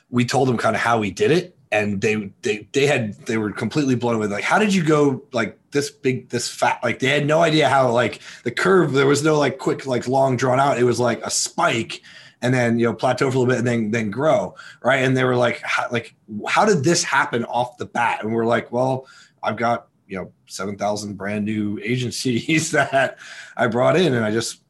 we 0.09 0.25
told 0.25 0.47
them 0.47 0.57
kind 0.57 0.75
of 0.75 0.81
how 0.81 0.99
we 0.99 1.11
did 1.11 1.31
it, 1.31 1.56
and 1.71 2.01
they 2.01 2.31
they 2.41 2.67
they 2.71 2.87
had 2.87 3.13
they 3.25 3.37
were 3.37 3.51
completely 3.51 3.95
blown 3.95 4.15
away. 4.15 4.27
Like, 4.27 4.43
how 4.43 4.59
did 4.59 4.73
you 4.73 4.83
go 4.83 5.23
like 5.33 5.57
this 5.71 5.89
big, 5.89 6.29
this 6.29 6.49
fat? 6.49 6.79
Like, 6.83 6.99
they 6.99 7.07
had 7.07 7.25
no 7.25 7.41
idea 7.41 7.69
how 7.69 7.91
like 7.91 8.21
the 8.43 8.51
curve. 8.51 8.93
There 8.93 9.07
was 9.07 9.23
no 9.23 9.37
like 9.37 9.57
quick, 9.57 9.85
like 9.85 10.07
long 10.07 10.37
drawn 10.37 10.59
out. 10.59 10.77
It 10.77 10.83
was 10.83 10.99
like 10.99 11.21
a 11.25 11.29
spike, 11.29 12.01
and 12.41 12.53
then 12.53 12.79
you 12.79 12.85
know 12.85 12.93
plateau 12.93 13.29
for 13.29 13.37
a 13.37 13.39
little 13.39 13.51
bit 13.51 13.59
and 13.59 13.67
then 13.67 13.91
then 13.91 14.11
grow 14.11 14.55
right 14.83 14.97
and 14.97 15.15
they 15.15 15.23
were 15.23 15.35
like 15.35 15.61
how, 15.63 15.87
like 15.91 16.15
how 16.47 16.65
did 16.65 16.83
this 16.83 17.03
happen 17.03 17.43
off 17.45 17.77
the 17.77 17.85
bat 17.85 18.23
and 18.23 18.31
we're 18.31 18.45
like 18.45 18.71
well 18.71 19.07
i've 19.43 19.57
got 19.57 19.87
you 20.07 20.17
know 20.17 20.31
7000 20.47 21.15
brand 21.15 21.45
new 21.45 21.79
agencies 21.81 22.71
that 22.71 23.17
i 23.55 23.67
brought 23.67 23.97
in 23.97 24.13
and 24.13 24.23
i 24.23 24.31
just 24.31 24.61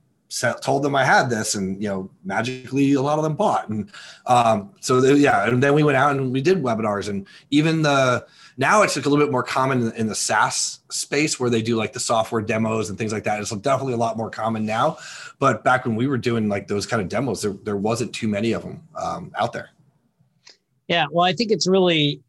told 0.62 0.84
them 0.84 0.96
i 0.96 1.03
had 1.03 1.29
this 1.29 1.55
and 1.55 1.81
you 1.81 1.88
know 1.88 2.10
magically 2.25 2.93
a 2.93 3.01
lot 3.01 3.17
of 3.17 3.24
them 3.24 3.36
bought 3.36 3.69
and 3.69 3.89
um, 4.25 4.69
so 4.81 5.00
they, 5.00 5.15
yeah 5.15 5.48
and 5.48 5.63
then 5.63 5.74
we 5.74 5.84
went 5.84 5.98
out 5.98 6.15
and 6.15 6.31
we 6.31 6.41
did 6.41 6.62
webinars 6.62 7.07
and 7.10 7.25
even 7.50 7.81
the 7.81 8.25
now 8.57 8.81
it's 8.81 8.96
like 8.96 9.05
a 9.05 9.10
little 9.10 9.24
bit 9.24 9.31
more 9.31 9.43
common 9.43 9.91
in 9.93 10.07
the 10.07 10.15
SaaS 10.15 10.79
space 10.89 11.39
where 11.39 11.50
they 11.50 11.62
do 11.62 11.75
like 11.75 11.93
the 11.93 12.00
software 12.00 12.41
demos 12.41 12.89
and 12.89 12.98
things 12.98 13.13
like 13.13 13.24
that. 13.25 13.39
It's 13.39 13.51
definitely 13.51 13.93
a 13.93 13.98
lot 13.98 14.17
more 14.17 14.31
common 14.31 14.65
now. 14.65 14.98
But 15.39 15.63
back 15.63 15.86
when 15.86 15.96
we 15.96 16.07
were 16.07 16.17
doing 16.17 16.50
like 16.50 16.67
those 16.67 16.88
kind 16.88 17.01
of 17.01 17.07
demos, 17.07 17.43
there, 17.43 17.53
there 17.63 17.77
wasn't 17.77 18.13
too 18.13 18.27
many 18.27 18.53
of 18.53 18.63
them 18.63 18.81
um, 19.00 19.31
out 19.38 19.53
there. 19.53 19.69
Yeah, 20.88 21.05
well, 21.12 21.25
I 21.25 21.34
think 21.34 21.51
it's 21.51 21.67
really 21.67 22.22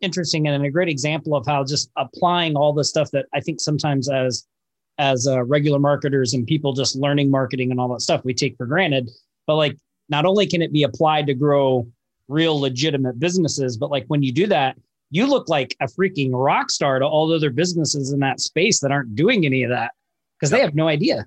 interesting 0.00 0.48
and 0.48 0.64
a 0.64 0.70
great 0.70 0.88
example 0.88 1.36
of 1.36 1.46
how 1.46 1.62
just 1.64 1.90
applying 1.96 2.56
all 2.56 2.72
the 2.72 2.84
stuff 2.84 3.10
that 3.10 3.26
I 3.32 3.40
think 3.40 3.60
sometimes 3.60 4.08
as 4.08 4.46
as 4.98 5.26
uh, 5.26 5.42
regular 5.44 5.78
marketers 5.78 6.34
and 6.34 6.46
people 6.46 6.72
just 6.72 6.96
learning 6.96 7.30
marketing 7.30 7.70
and 7.70 7.80
all 7.80 7.88
that 7.88 8.00
stuff 8.00 8.24
we 8.24 8.34
take 8.34 8.56
for 8.56 8.66
granted. 8.66 9.10
But 9.46 9.56
like, 9.56 9.76
not 10.08 10.24
only 10.24 10.46
can 10.46 10.62
it 10.62 10.72
be 10.72 10.84
applied 10.84 11.26
to 11.26 11.34
grow 11.34 11.86
real 12.28 12.58
legitimate 12.58 13.18
businesses, 13.18 13.76
but 13.76 13.90
like 13.90 14.04
when 14.06 14.22
you 14.22 14.32
do 14.32 14.46
that, 14.46 14.76
you 15.10 15.26
look 15.26 15.48
like 15.48 15.76
a 15.80 15.86
freaking 15.86 16.30
rock 16.32 16.70
star 16.70 16.98
to 16.98 17.06
all 17.06 17.28
the 17.28 17.36
other 17.36 17.50
businesses 17.50 18.12
in 18.12 18.20
that 18.20 18.40
space 18.40 18.80
that 18.80 18.90
aren't 18.90 19.14
doing 19.14 19.46
any 19.46 19.62
of 19.62 19.70
that 19.70 19.92
because 20.38 20.50
yep. 20.50 20.58
they 20.58 20.64
have 20.64 20.74
no 20.74 20.88
idea. 20.88 21.26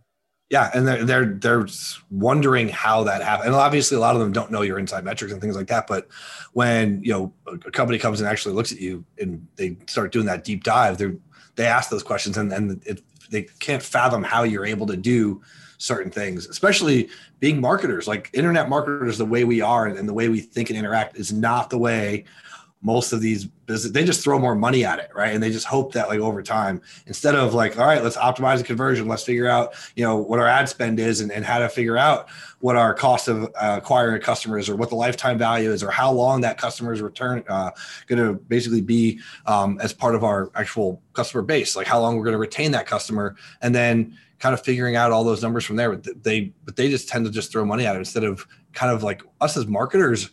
Yeah, 0.49 0.71
and 0.73 0.87
they're 0.87 1.05
they're 1.05 1.25
they're 1.25 1.67
wondering 2.09 2.69
how 2.69 3.03
that 3.03 3.21
happened. 3.21 3.47
And 3.47 3.55
obviously, 3.55 3.97
a 3.97 3.99
lot 3.99 4.15
of 4.15 4.21
them 4.21 4.31
don't 4.31 4.51
know 4.51 4.63
your 4.63 4.79
inside 4.79 5.03
metrics 5.03 5.31
and 5.31 5.39
things 5.39 5.55
like 5.55 5.67
that. 5.67 5.85
But 5.85 6.07
when 6.53 7.03
you 7.03 7.11
know 7.11 7.33
a 7.45 7.71
company 7.71 7.99
comes 7.99 8.19
and 8.19 8.27
actually 8.27 8.55
looks 8.55 8.71
at 8.71 8.79
you 8.79 9.05
and 9.19 9.47
they 9.57 9.77
start 9.85 10.11
doing 10.11 10.25
that 10.25 10.43
deep 10.43 10.63
dive, 10.63 10.97
they 10.97 11.11
they 11.55 11.67
ask 11.67 11.91
those 11.91 12.01
questions 12.01 12.35
and 12.35 12.51
and 12.51 12.81
it, 12.87 13.03
they 13.29 13.43
can't 13.59 13.83
fathom 13.83 14.23
how 14.23 14.43
you're 14.43 14.65
able 14.65 14.87
to 14.87 14.97
do 14.97 15.41
certain 15.77 16.11
things, 16.11 16.47
especially 16.47 17.09
being 17.39 17.59
marketers. 17.59 18.07
Like 18.07 18.29
internet 18.33 18.69
marketers, 18.69 19.17
the 19.17 19.25
way 19.25 19.43
we 19.45 19.61
are 19.61 19.87
and 19.87 20.07
the 20.07 20.13
way 20.13 20.29
we 20.29 20.41
think 20.41 20.69
and 20.69 20.77
interact 20.77 21.17
is 21.17 21.31
not 21.31 21.69
the 21.69 21.77
way 21.77 22.25
most 22.81 23.11
of 23.11 23.19
these 23.19 23.45
business 23.45 23.91
they 23.91 24.03
just 24.05 24.23
throw 24.23 24.39
more 24.39 24.55
money 24.55 24.85
at 24.85 24.99
it 24.99 25.09
right? 25.13 25.33
And 25.33 25.43
they 25.43 25.51
just 25.51 25.65
hope 25.65 25.93
that 25.93 26.07
like 26.07 26.19
over 26.19 26.41
time 26.41 26.81
instead 27.07 27.35
of 27.35 27.53
like 27.53 27.77
all 27.77 27.85
right 27.85 28.03
let's 28.03 28.17
optimize 28.17 28.59
the 28.59 28.63
conversion 28.63 29.07
let's 29.07 29.23
figure 29.23 29.47
out 29.47 29.73
you 29.95 30.03
know 30.03 30.17
what 30.17 30.39
our 30.39 30.47
ad 30.47 30.69
spend 30.69 30.99
is 30.99 31.21
and, 31.21 31.31
and 31.31 31.43
how 31.43 31.59
to 31.59 31.69
figure 31.69 31.97
out 31.97 32.29
what 32.59 32.75
our 32.75 32.93
cost 32.93 33.27
of 33.27 33.43
uh, 33.43 33.79
acquiring 33.81 34.21
customers 34.21 34.69
or 34.69 34.75
what 34.75 34.89
the 34.89 34.95
lifetime 34.95 35.37
value 35.37 35.71
is 35.71 35.83
or 35.83 35.91
how 35.91 36.11
long 36.11 36.41
that 36.41 36.57
customer's 36.57 37.01
return 37.01 37.43
uh, 37.49 37.71
going 38.07 38.21
to 38.21 38.33
basically 38.33 38.81
be 38.81 39.19
um, 39.45 39.79
as 39.81 39.93
part 39.93 40.15
of 40.15 40.23
our 40.23 40.51
actual 40.55 41.01
customer 41.13 41.41
base 41.41 41.75
like 41.75 41.87
how 41.87 41.99
long 41.99 42.17
we're 42.17 42.23
going 42.23 42.33
to 42.33 42.39
retain 42.39 42.71
that 42.71 42.85
customer 42.85 43.35
and 43.61 43.75
then 43.75 44.15
kind 44.39 44.53
of 44.53 44.63
figuring 44.63 44.95
out 44.95 45.11
all 45.11 45.23
those 45.23 45.43
numbers 45.43 45.65
from 45.65 45.75
there. 45.75 45.95
But 45.95 46.23
they 46.23 46.53
but 46.65 46.75
they 46.75 46.89
just 46.89 47.09
tend 47.09 47.25
to 47.25 47.31
just 47.31 47.51
throw 47.51 47.65
money 47.65 47.85
at 47.85 47.95
it 47.95 47.99
instead 47.99 48.23
of 48.23 48.47
kind 48.73 48.91
of 48.91 49.03
like 49.03 49.21
us 49.41 49.57
as 49.57 49.67
marketers 49.67 50.29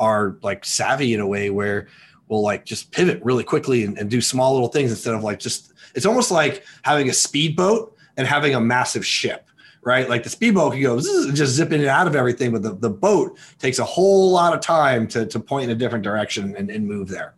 are 0.00 0.36
like 0.42 0.64
savvy 0.64 1.14
in 1.14 1.20
a 1.20 1.26
way 1.26 1.50
where 1.50 1.88
we'll 2.28 2.42
like 2.42 2.64
just 2.64 2.92
pivot 2.92 3.22
really 3.22 3.44
quickly 3.44 3.84
and, 3.84 3.98
and 3.98 4.10
do 4.10 4.20
small 4.20 4.52
little 4.52 4.68
things 4.68 4.90
instead 4.90 5.14
of 5.14 5.22
like 5.22 5.38
just 5.38 5.72
it's 5.94 6.06
almost 6.06 6.30
like 6.30 6.64
having 6.82 7.08
a 7.08 7.12
speedboat 7.12 7.96
and 8.16 8.26
having 8.26 8.54
a 8.54 8.60
massive 8.60 9.04
ship 9.04 9.48
right? 9.82 10.08
Like 10.08 10.22
the 10.22 10.28
speedboat 10.28 10.72
can 10.72 10.82
go 10.82 11.00
just 11.00 11.52
zipping 11.52 11.80
it 11.80 11.88
out 11.88 12.06
of 12.06 12.14
everything, 12.14 12.52
but 12.52 12.62
the, 12.62 12.74
the 12.74 12.90
boat 12.90 13.38
takes 13.58 13.78
a 13.78 13.84
whole 13.84 14.30
lot 14.30 14.52
of 14.52 14.60
time 14.60 15.06
to, 15.08 15.24
to 15.24 15.40
point 15.40 15.64
in 15.64 15.70
a 15.70 15.74
different 15.74 16.04
direction 16.04 16.54
and, 16.56 16.70
and 16.70 16.86
move 16.86 17.08
there. 17.08 17.36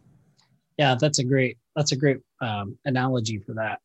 Yeah, 0.76 0.96
that's 0.98 1.18
a 1.18 1.24
great 1.24 1.58
that's 1.76 1.92
a 1.92 1.96
great 1.96 2.18
um, 2.40 2.76
analogy 2.84 3.38
for 3.38 3.52
that. 3.54 3.80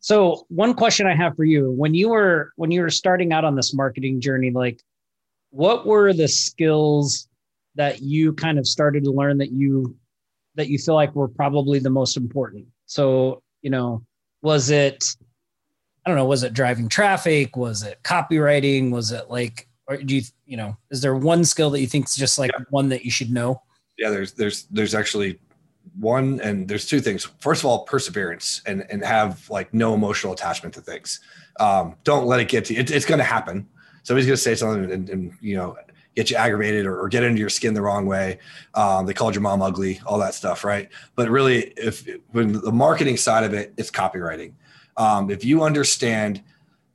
So 0.00 0.46
one 0.48 0.72
question 0.72 1.06
I 1.06 1.14
have 1.16 1.34
for 1.34 1.44
you: 1.44 1.72
when 1.72 1.94
you 1.94 2.10
were 2.10 2.52
when 2.56 2.70
you 2.70 2.80
were 2.80 2.90
starting 2.90 3.32
out 3.32 3.44
on 3.44 3.56
this 3.56 3.74
marketing 3.74 4.20
journey, 4.20 4.50
like 4.50 4.80
what 5.50 5.84
were 5.84 6.12
the 6.12 6.28
skills 6.28 7.28
that 7.78 8.02
you 8.02 8.32
kind 8.34 8.58
of 8.58 8.66
started 8.66 9.04
to 9.04 9.10
learn 9.10 9.38
that 9.38 9.52
you 9.52 9.96
that 10.56 10.68
you 10.68 10.76
feel 10.76 10.96
like 10.96 11.14
were 11.14 11.28
probably 11.28 11.78
the 11.78 11.88
most 11.88 12.16
important. 12.16 12.66
So 12.84 13.42
you 13.62 13.70
know 13.70 14.04
was 14.40 14.70
it 14.70 15.16
i 16.06 16.10
don't 16.10 16.16
know 16.16 16.24
was 16.24 16.42
it 16.42 16.52
driving 16.52 16.88
traffic? 16.88 17.56
Was 17.56 17.82
it 17.82 17.98
copywriting? 18.02 18.90
Was 18.90 19.12
it 19.12 19.30
like 19.30 19.68
or 19.86 19.96
do 19.96 20.16
you 20.16 20.22
you 20.44 20.56
know 20.56 20.76
is 20.90 21.00
there 21.00 21.16
one 21.16 21.44
skill 21.44 21.70
that 21.70 21.80
you 21.80 21.86
think 21.86 22.06
is 22.06 22.16
just 22.16 22.38
like 22.38 22.50
yeah. 22.52 22.64
one 22.70 22.90
that 22.90 23.04
you 23.04 23.10
should 23.10 23.30
know? 23.30 23.62
Yeah 23.96 24.10
there's 24.10 24.32
there's 24.32 24.64
there's 24.64 24.94
actually 24.94 25.38
one 25.98 26.40
and 26.40 26.68
there's 26.68 26.86
two 26.86 27.00
things. 27.00 27.28
First 27.38 27.62
of 27.62 27.66
all 27.66 27.84
perseverance 27.84 28.60
and 28.66 28.84
and 28.90 29.04
have 29.04 29.48
like 29.48 29.72
no 29.72 29.94
emotional 29.94 30.32
attachment 30.32 30.74
to 30.74 30.80
things. 30.80 31.20
Um, 31.60 31.94
don't 32.04 32.26
let 32.26 32.40
it 32.40 32.48
get 32.48 32.64
to 32.66 32.74
you. 32.74 32.80
It, 32.80 32.90
it's 32.90 33.04
going 33.06 33.18
to 33.18 33.24
happen. 33.24 33.66
Somebody's 34.04 34.26
going 34.26 34.36
to 34.36 34.42
say 34.42 34.54
something 34.54 34.90
and, 34.92 35.10
and, 35.10 35.32
you 35.40 35.56
know 35.56 35.76
get 36.18 36.30
you 36.32 36.36
aggravated 36.36 36.84
or, 36.84 37.00
or, 37.00 37.08
get 37.08 37.22
into 37.22 37.38
your 37.38 37.48
skin 37.48 37.74
the 37.74 37.80
wrong 37.80 38.04
way. 38.04 38.40
Um, 38.74 39.06
they 39.06 39.14
called 39.14 39.36
your 39.36 39.42
mom 39.42 39.62
ugly, 39.62 40.00
all 40.04 40.18
that 40.18 40.34
stuff, 40.34 40.64
right? 40.64 40.88
But 41.14 41.30
really, 41.30 41.72
if 41.76 42.08
when 42.32 42.54
the 42.54 42.72
marketing 42.72 43.16
side 43.16 43.44
of 43.44 43.54
it, 43.54 43.72
it's 43.76 43.88
copywriting. 43.88 44.54
Um, 44.96 45.30
if 45.30 45.44
you 45.44 45.62
understand 45.62 46.42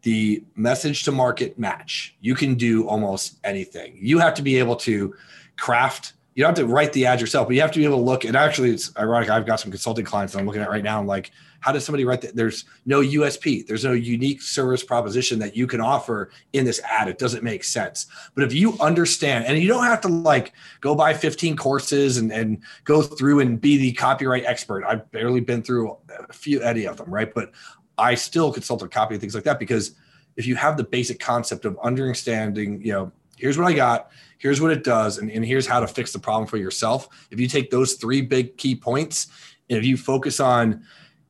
the 0.01 0.43
message 0.57 1.03
to 1.03 1.13
market 1.13 1.57
match, 1.57 2.17
you 2.19 2.35
can 2.35 2.55
do 2.55 2.85
almost 2.85 3.39
anything. 3.45 3.97
You 3.97 4.19
have 4.19 4.33
to 4.33 4.41
be 4.41 4.59
able 4.59 4.75
to 4.87 5.15
craft. 5.55 6.13
You 6.35 6.43
don't 6.43 6.57
have 6.57 6.67
to 6.67 6.73
write 6.73 6.91
the 6.91 7.05
ad 7.05 7.21
yourself, 7.21 7.47
but 7.47 7.55
you 7.55 7.61
have 7.61 7.71
to 7.71 7.79
be 7.79 7.85
able 7.85 7.99
to 7.99 8.03
look. 8.03 8.25
And 8.25 8.35
actually, 8.35 8.71
it's 8.71 8.91
ironic. 8.97 9.29
I've 9.29 9.45
got 9.45 9.61
some 9.61 9.71
consulting 9.71 10.03
clients 10.03 10.33
that 10.33 10.39
I'm 10.39 10.45
looking 10.45 10.61
at 10.61 10.69
right 10.69 10.83
now. 10.83 11.01
Like, 11.01 11.31
how 11.63 11.71
does 11.71 11.85
somebody 11.85 12.03
write 12.03 12.19
that? 12.21 12.35
There's 12.35 12.65
no 12.85 12.99
USP. 12.99 13.65
There's 13.65 13.85
no 13.85 13.93
unique 13.93 14.41
service 14.41 14.83
proposition 14.83 15.39
that 15.39 15.55
you 15.55 15.65
can 15.65 15.79
offer 15.79 16.29
in 16.51 16.65
this 16.65 16.81
ad. 16.83 17.07
It 17.07 17.17
doesn't 17.17 17.41
make 17.41 17.63
sense. 17.63 18.07
But 18.35 18.43
if 18.43 18.53
you 18.53 18.77
understand, 18.81 19.45
and 19.45 19.57
you 19.57 19.69
don't 19.69 19.85
have 19.85 20.01
to 20.01 20.09
like 20.09 20.51
go 20.81 20.93
buy 20.93 21.13
15 21.13 21.55
courses 21.55 22.17
and, 22.17 22.33
and 22.33 22.61
go 22.83 23.01
through 23.01 23.39
and 23.39 23.61
be 23.61 23.77
the 23.77 23.93
copyright 23.93 24.43
expert. 24.43 24.83
I've 24.83 25.09
barely 25.11 25.39
been 25.39 25.63
through 25.63 25.95
a 26.29 26.33
few 26.33 26.61
any 26.61 26.85
of 26.85 26.97
them, 26.97 27.09
right? 27.09 27.33
But 27.33 27.53
I 27.97 28.15
still 28.15 28.51
consult 28.51 28.83
on 28.83 28.89
copy 28.89 29.15
and 29.15 29.21
things 29.21 29.33
like 29.33 29.45
that 29.45 29.57
because 29.57 29.95
if 30.35 30.45
you 30.45 30.57
have 30.57 30.75
the 30.75 30.83
basic 30.83 31.17
concept 31.17 31.63
of 31.63 31.79
understanding, 31.81 32.81
you 32.81 32.91
know, 32.91 33.11
here's 33.37 33.57
what 33.57 33.67
I 33.67 33.73
got, 33.73 34.11
here's 34.37 34.59
what 34.59 34.71
it 34.71 34.83
does, 34.83 35.17
and, 35.17 35.31
and 35.31 35.45
here's 35.45 35.65
how 35.65 35.79
to 35.79 35.87
fix 35.87 36.11
the 36.11 36.19
problem 36.19 36.45
for 36.45 36.57
yourself. 36.57 37.07
If 37.31 37.39
you 37.39 37.47
take 37.47 37.71
those 37.71 37.93
three 37.93 38.21
big 38.21 38.57
key 38.57 38.75
points, 38.75 39.27
and 39.69 39.79
if 39.79 39.85
you 39.85 39.95
focus 39.95 40.39
on 40.39 40.83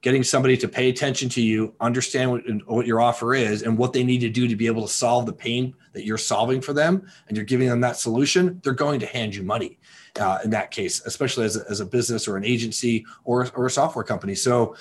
getting 0.04 0.22
somebody 0.22 0.58
to 0.58 0.68
pay 0.68 0.90
attention 0.90 1.30
to 1.30 1.42
you, 1.42 1.74
understand 1.80 2.30
what, 2.30 2.44
what 2.66 2.86
your 2.86 3.00
offer 3.00 3.34
is 3.34 3.64
and 3.64 3.78
what 3.78 3.94
they 3.94 4.04
need 4.04 4.20
to 4.20 4.30
do 4.30 4.50
to 4.50 4.56
be 4.56 4.68
able 4.68 4.82
to 4.82 4.94
solve 4.94 5.26
the 5.26 5.34
pain 5.34 5.74
that 5.94 6.06
you're 6.06 6.18
solving 6.18 6.60
for 6.60 6.74
them, 6.74 7.08
and 7.28 7.38
you're 7.38 7.46
giving 7.46 7.70
them 7.70 7.80
that 7.80 7.96
solution, 7.96 8.60
they're 8.64 8.74
going 8.74 9.00
to 9.00 9.06
hand 9.06 9.34
you 9.34 9.44
money 9.44 9.80
uh, 10.20 10.40
in 10.44 10.50
that 10.50 10.72
case, 10.72 11.02
especially 11.06 11.46
as 11.46 11.56
a, 11.56 11.64
as 11.70 11.80
a 11.80 11.86
business 11.86 12.28
or 12.28 12.36
an 12.36 12.44
agency 12.44 13.06
or, 13.24 13.48
or 13.56 13.66
a 13.66 13.72
software 13.72 14.04
company. 14.04 14.36
So 14.36 14.76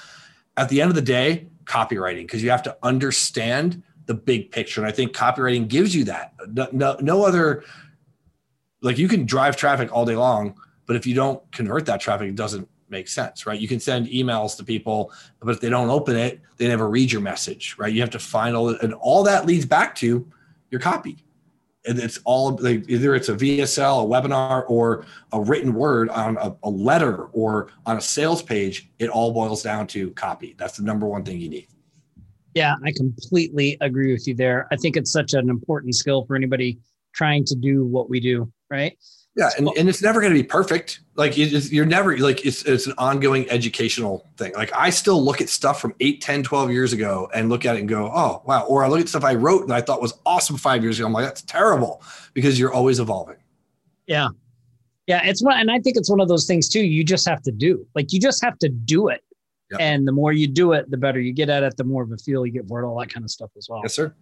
at 0.57 0.69
the 0.69 0.83
end 0.83 0.91
of 0.91 0.97
the 0.97 1.03
day, 1.03 1.47
copywriting, 1.67 2.23
because 2.23 2.43
you 2.43 2.51
have 2.51 2.65
to 2.65 2.77
understand 2.83 3.81
the 4.07 4.15
big 4.15 4.51
picture. 4.51 4.81
And 4.81 4.89
I 4.89 4.93
think 4.93 5.13
copywriting 5.13 5.69
gives 5.69 5.95
you 5.95 6.03
that. 6.05 6.35
No, 6.49 6.67
no, 6.73 6.97
no 7.01 7.25
other, 7.25 7.63
like 8.81 8.99
you 8.99 9.07
can 9.07 9.25
drive 9.25 9.57
traffic 9.57 9.93
all 9.93 10.05
day 10.05 10.17
long, 10.17 10.57
but 10.87 10.97
if 10.97 11.07
you 11.07 11.15
don't 11.15 11.41
convert 11.53 11.87
that 11.87 12.01
traffic, 12.01 12.29
it 12.29 12.35
doesn't 12.35 12.69
makes 12.93 13.13
sense, 13.13 13.45
right? 13.47 13.59
You 13.59 13.67
can 13.67 13.81
send 13.81 14.07
emails 14.07 14.57
to 14.59 14.65
people, 14.65 15.13
but 15.41 15.51
if 15.51 15.61
they 15.61 15.69
don't 15.69 15.91
open 15.91 16.15
it, 16.15 16.41
they 16.59 16.69
never 16.69 16.89
read 16.89 17.11
your 17.11 17.21
message, 17.21 17.75
right? 17.79 17.93
You 17.93 18.01
have 18.01 18.11
to 18.11 18.21
find 18.21 18.55
all, 18.55 18.69
and 18.69 18.95
all 18.95 19.25
that 19.25 19.47
leads 19.47 19.67
back 19.67 19.97
to 19.97 20.25
your 20.71 20.81
copy. 20.81 21.25
And 21.85 21.99
it's 21.99 22.21
all 22.25 22.57
like 22.61 22.89
either 22.89 23.17
it's 23.17 23.29
a 23.29 23.35
VSL, 23.35 24.05
a 24.05 24.07
webinar, 24.07 24.65
or 24.69 25.05
a 25.33 25.41
written 25.41 25.75
word 25.75 26.11
on 26.11 26.37
a, 26.37 26.55
a 26.63 26.71
letter 26.71 27.25
or 27.33 27.73
on 27.87 27.97
a 27.97 28.01
sales 28.01 28.41
page. 28.41 28.89
It 29.01 29.09
all 29.09 29.33
boils 29.33 29.65
down 29.65 29.89
to 29.89 30.13
copy. 30.13 30.55
That's 30.57 30.77
the 30.77 30.85
number 30.85 31.09
one 31.09 31.25
thing 31.25 31.41
you 31.41 31.49
need. 31.49 31.67
Yeah, 32.55 32.75
I 32.85 32.93
completely 32.93 33.79
agree 33.81 34.13
with 34.13 34.29
you 34.29 34.35
there. 34.35 34.69
I 34.71 34.77
think 34.77 34.97
it's 34.97 35.11
such 35.11 35.33
an 35.33 35.49
important 35.49 35.97
skill 35.97 36.25
for 36.25 36.37
anybody 36.37 36.79
trying 37.15 37.45
to 37.47 37.57
do 37.57 37.85
what 37.85 38.09
we 38.09 38.21
do, 38.21 38.53
right? 38.71 38.97
Yeah, 39.35 39.49
and, 39.57 39.69
and 39.79 39.89
it's 39.89 40.03
never 40.03 40.21
going 40.21 40.33
to 40.33 40.39
be 40.39 40.47
perfect. 40.47 41.01
Like 41.15 41.37
you're 41.37 41.87
never 41.87 42.19
like 42.19 42.45
it's 42.45 42.65
it's 42.65 42.87
an 42.87 42.93
ongoing 42.99 43.49
educational 43.49 44.29
thing. 44.37 44.53
Like 44.53 44.71
I 44.75 44.91
still 44.91 45.23
look 45.25 45.41
at 45.41 45.49
stuff 45.49 45.81
from 45.81 45.95
8, 46.01 46.21
10, 46.21 46.43
12 46.43 46.71
years 46.71 46.93
ago 46.93 47.31
and 47.35 47.49
look 47.49 47.65
at 47.65 47.77
it 47.77 47.81
and 47.81 47.89
go, 47.89 48.11
"Oh, 48.15 48.43
wow." 48.45 48.67
Or 48.67 48.85
I 48.85 48.89
look 48.89 49.01
at 49.01 49.09
stuff 49.09 49.25
I 49.25 49.35
wrote 49.35 49.63
and 49.63 49.73
I 49.73 49.81
thought 49.81 50.03
was 50.03 50.15
awesome 50.27 50.59
5 50.59 50.83
years 50.83 50.99
ago. 50.99 51.07
I'm 51.07 51.15
like, 51.15 51.25
"That's 51.25 51.43
terrible." 51.43 52.03
Because 52.35 52.59
you're 52.59 52.73
always 52.73 53.01
evolving. 53.01 53.37
Yeah. 54.07 54.29
Yeah, 55.07 55.23
it's 55.25 55.43
one 55.43 55.59
and 55.59 55.71
I 55.71 55.81
think 55.81 55.97
it's 55.97 56.11
one 56.11 56.21
of 56.21 56.29
those 56.29 56.47
things 56.47 56.69
too 56.69 56.81
you 56.81 57.03
just 57.03 57.27
have 57.27 57.43
to 57.43 57.53
do. 57.53 57.87
Like 57.95 58.13
you 58.13 58.21
just 58.21 58.43
have 58.45 58.59
to 58.59 58.69
do 58.69 59.09
it. 59.09 59.23
Yep. 59.71 59.81
And 59.81 60.07
the 60.07 60.13
more 60.13 60.33
you 60.33 60.47
do 60.47 60.73
it, 60.73 60.91
the 60.91 60.99
better 60.99 61.21
you 61.21 61.33
get 61.33 61.49
at 61.49 61.63
it, 61.63 61.77
the 61.79 61.85
more 61.85 62.03
of 62.03 62.13
a 62.13 62.19
feel 62.19 62.45
you 62.45 62.53
get 62.53 62.69
for 62.69 62.83
it, 62.83 62.87
all 62.87 62.99
that 63.01 63.09
kind 63.09 63.25
of 63.25 63.31
stuff 63.31 63.51
as 63.57 63.69
well. 63.71 63.81
Yes, 63.83 63.95
sir. 63.95 64.15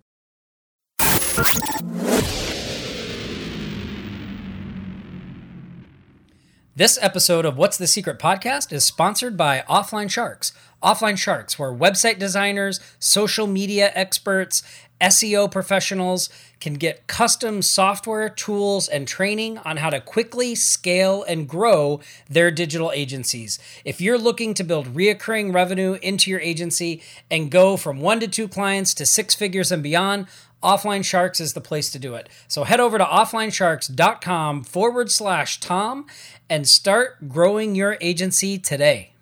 This 6.77 7.01
episode 7.03 7.45
of 7.45 7.57
What's 7.57 7.77
the 7.77 7.89
Secret 7.89 8.21
podcast 8.21 8.73
is 8.73 8.85
sponsored 8.85 9.37
by 9.37 9.65
Offline 9.69 10.09
Sharks. 10.09 10.53
Offline 10.81 11.19
Sharks, 11.19 11.59
where 11.59 11.73
website 11.73 12.21
designers, 12.21 12.79
social 13.01 13.49
media 13.49 13.91
experts, 13.93 14.63
SEO 15.01 15.51
professionals 15.51 16.29
can 16.61 16.75
get 16.75 17.09
custom 17.09 17.61
software, 17.61 18.29
tools, 18.29 18.87
and 18.87 19.09
training 19.09 19.59
on 19.59 19.79
how 19.79 19.91
to 19.91 20.01
quickly 20.01 20.55
scale 20.55 21.25
and 21.25 21.49
grow 21.49 22.01
their 22.29 22.53
digital 22.53 22.93
agencies. 22.93 23.59
If 23.85 24.01
you're 24.01 24.17
looking 24.17 24.55
to 24.55 24.63
build 24.63 24.95
reoccurring 24.95 25.53
revenue 25.53 25.99
into 26.01 26.31
your 26.31 26.41
agency 26.41 27.03
and 27.33 27.51
go 27.51 27.77
from 27.77 27.99
one 28.01 28.21
to 28.21 28.29
two 28.29 28.47
clients 28.47 28.95
to 28.95 29.07
six 29.07 29.35
figures 29.35 29.73
and 29.73 29.83
beyond, 29.83 30.29
Offline 30.63 31.05
Sharks 31.05 31.41
is 31.41 31.55
the 31.55 31.61
place 31.61 31.91
to 31.91 31.99
do 31.99 32.15
it. 32.15 32.29
So 32.47 32.65
head 32.65 32.81
over 32.81 32.99
to 32.99 33.05
offlinesharks.com 33.05 34.65
forward 34.65 35.11
slash 35.11 35.61
Tom 35.61 36.07
and 36.49 36.69
start 36.69 37.29
growing 37.29 37.75
your 37.75 37.97
agency 38.01 38.59
today. 38.59 39.13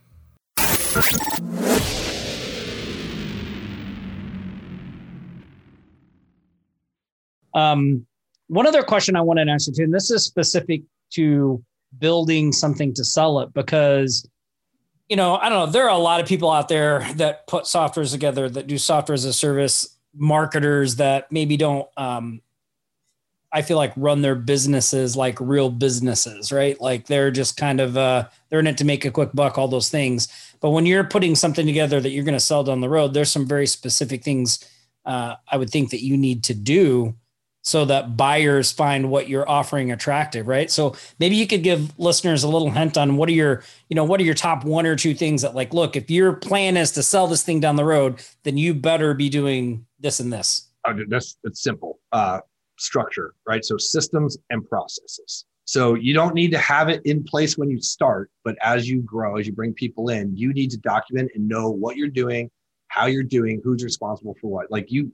Um, 7.54 8.06
one 8.48 8.66
other 8.66 8.82
question 8.82 9.16
I 9.16 9.20
wanted 9.20 9.46
to 9.46 9.50
answer 9.50 9.72
too, 9.72 9.84
and 9.84 9.94
this 9.94 10.10
is 10.10 10.24
specific 10.24 10.82
to 11.14 11.62
building 11.98 12.52
something 12.52 12.92
to 12.94 13.04
sell 13.04 13.40
it 13.40 13.52
because 13.54 14.28
you 15.08 15.16
know, 15.16 15.36
I 15.36 15.48
don't 15.48 15.66
know, 15.66 15.72
there 15.72 15.84
are 15.84 15.96
a 15.96 15.98
lot 15.98 16.20
of 16.20 16.26
people 16.26 16.50
out 16.50 16.68
there 16.68 17.06
that 17.14 17.46
put 17.46 17.64
softwares 17.64 18.10
together 18.10 18.48
that 18.50 18.66
do 18.66 18.76
software 18.76 19.14
as 19.14 19.24
a 19.24 19.32
service 19.32 19.97
marketers 20.18 20.96
that 20.96 21.30
maybe 21.32 21.56
don't 21.56 21.88
um, 21.96 22.42
I 23.50 23.62
feel 23.62 23.78
like 23.78 23.92
run 23.96 24.20
their 24.20 24.34
businesses 24.34 25.16
like 25.16 25.40
real 25.40 25.70
businesses, 25.70 26.52
right? 26.52 26.78
Like 26.80 27.06
they're 27.06 27.30
just 27.30 27.56
kind 27.56 27.80
of 27.80 27.96
uh, 27.96 28.28
they're 28.48 28.60
in 28.60 28.66
it 28.66 28.76
to 28.78 28.84
make 28.84 29.04
a 29.04 29.10
quick 29.10 29.30
buck, 29.32 29.56
all 29.56 29.68
those 29.68 29.88
things. 29.88 30.28
But 30.60 30.70
when 30.70 30.84
you're 30.84 31.04
putting 31.04 31.34
something 31.34 31.64
together 31.64 32.00
that 32.00 32.10
you're 32.10 32.24
going 32.24 32.34
to 32.34 32.40
sell 32.40 32.64
down 32.64 32.80
the 32.80 32.88
road, 32.88 33.14
there's 33.14 33.30
some 33.30 33.46
very 33.46 33.66
specific 33.66 34.22
things 34.22 34.68
uh, 35.06 35.36
I 35.50 35.56
would 35.56 35.70
think 35.70 35.90
that 35.90 36.04
you 36.04 36.16
need 36.16 36.44
to 36.44 36.54
do 36.54 37.14
so 37.68 37.84
that 37.84 38.16
buyers 38.16 38.72
find 38.72 39.10
what 39.10 39.28
you're 39.28 39.46
offering 39.46 39.92
attractive, 39.92 40.48
right? 40.48 40.70
So 40.70 40.96
maybe 41.18 41.36
you 41.36 41.46
could 41.46 41.62
give 41.62 41.96
listeners 41.98 42.42
a 42.42 42.48
little 42.48 42.70
hint 42.70 42.96
on 42.96 43.18
what 43.18 43.28
are 43.28 43.32
your, 43.32 43.62
you 43.90 43.94
know, 43.94 44.04
what 44.04 44.20
are 44.20 44.24
your 44.24 44.32
top 44.32 44.64
one 44.64 44.86
or 44.86 44.96
two 44.96 45.12
things 45.12 45.42
that 45.42 45.54
like, 45.54 45.74
look, 45.74 45.94
if 45.94 46.10
your 46.10 46.32
plan 46.32 46.78
is 46.78 46.92
to 46.92 47.02
sell 47.02 47.26
this 47.26 47.42
thing 47.42 47.60
down 47.60 47.76
the 47.76 47.84
road, 47.84 48.22
then 48.42 48.56
you 48.56 48.72
better 48.72 49.12
be 49.12 49.28
doing 49.28 49.84
this 50.00 50.18
and 50.18 50.32
this. 50.32 50.68
Oh, 50.86 50.94
that's 51.08 51.36
it's 51.44 51.62
simple. 51.62 52.00
Uh, 52.10 52.40
structure, 52.78 53.34
right? 53.46 53.62
So 53.62 53.76
systems 53.76 54.38
and 54.48 54.66
processes. 54.66 55.44
So 55.66 55.92
you 55.92 56.14
don't 56.14 56.34
need 56.34 56.50
to 56.52 56.58
have 56.58 56.88
it 56.88 57.02
in 57.04 57.22
place 57.22 57.58
when 57.58 57.68
you 57.68 57.82
start, 57.82 58.30
but 58.44 58.56
as 58.62 58.88
you 58.88 59.02
grow, 59.02 59.36
as 59.36 59.46
you 59.46 59.52
bring 59.52 59.74
people 59.74 60.08
in, 60.08 60.34
you 60.34 60.54
need 60.54 60.70
to 60.70 60.78
document 60.78 61.32
and 61.34 61.46
know 61.46 61.68
what 61.68 61.98
you're 61.98 62.08
doing, 62.08 62.50
how 62.86 63.04
you're 63.04 63.22
doing, 63.22 63.60
who's 63.62 63.84
responsible 63.84 64.34
for 64.40 64.48
what. 64.48 64.70
Like 64.70 64.90
you 64.90 65.12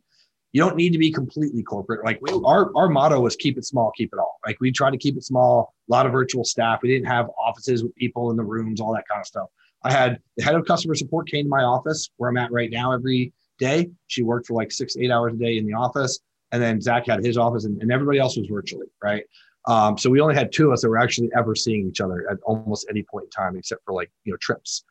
you 0.54 0.62
don't 0.62 0.76
need 0.76 0.92
to 0.92 0.98
be 0.98 1.10
completely 1.10 1.64
corporate. 1.64 2.04
Like 2.04 2.20
our, 2.44 2.70
our 2.76 2.88
motto 2.88 3.18
was 3.18 3.34
keep 3.34 3.58
it 3.58 3.64
small, 3.64 3.90
keep 3.96 4.10
it 4.12 4.20
all. 4.20 4.38
Like 4.46 4.60
we 4.60 4.70
try 4.70 4.88
to 4.88 4.96
keep 4.96 5.16
it 5.16 5.24
small, 5.24 5.74
a 5.90 5.92
lot 5.92 6.06
of 6.06 6.12
virtual 6.12 6.44
staff. 6.44 6.78
We 6.80 6.88
didn't 6.88 7.08
have 7.08 7.28
offices 7.36 7.82
with 7.82 7.92
people 7.96 8.30
in 8.30 8.36
the 8.36 8.44
rooms, 8.44 8.80
all 8.80 8.94
that 8.94 9.02
kind 9.08 9.20
of 9.20 9.26
stuff. 9.26 9.48
I 9.82 9.90
had 9.90 10.20
the 10.36 10.44
head 10.44 10.54
of 10.54 10.64
customer 10.64 10.94
support 10.94 11.28
came 11.28 11.46
to 11.46 11.48
my 11.48 11.64
office 11.64 12.08
where 12.18 12.30
I'm 12.30 12.36
at 12.36 12.52
right 12.52 12.70
now 12.70 12.92
every 12.92 13.32
day. 13.58 13.90
She 14.06 14.22
worked 14.22 14.46
for 14.46 14.54
like 14.54 14.70
six, 14.70 14.96
eight 14.96 15.10
hours 15.10 15.34
a 15.34 15.36
day 15.36 15.58
in 15.58 15.66
the 15.66 15.74
office. 15.74 16.20
And 16.52 16.62
then 16.62 16.80
Zach 16.80 17.08
had 17.08 17.24
his 17.24 17.36
office 17.36 17.64
and, 17.64 17.82
and 17.82 17.90
everybody 17.90 18.20
else 18.20 18.36
was 18.36 18.46
virtually, 18.46 18.86
right? 19.02 19.24
Um, 19.66 19.98
so 19.98 20.08
we 20.08 20.20
only 20.20 20.36
had 20.36 20.52
two 20.52 20.68
of 20.68 20.74
us 20.74 20.82
that 20.82 20.88
were 20.88 20.98
actually 20.98 21.30
ever 21.36 21.56
seeing 21.56 21.88
each 21.88 22.00
other 22.00 22.30
at 22.30 22.38
almost 22.44 22.86
any 22.88 23.02
point 23.02 23.24
in 23.24 23.30
time, 23.30 23.56
except 23.56 23.84
for 23.84 23.92
like, 23.92 24.12
you 24.22 24.32
know, 24.32 24.36
trips. 24.40 24.84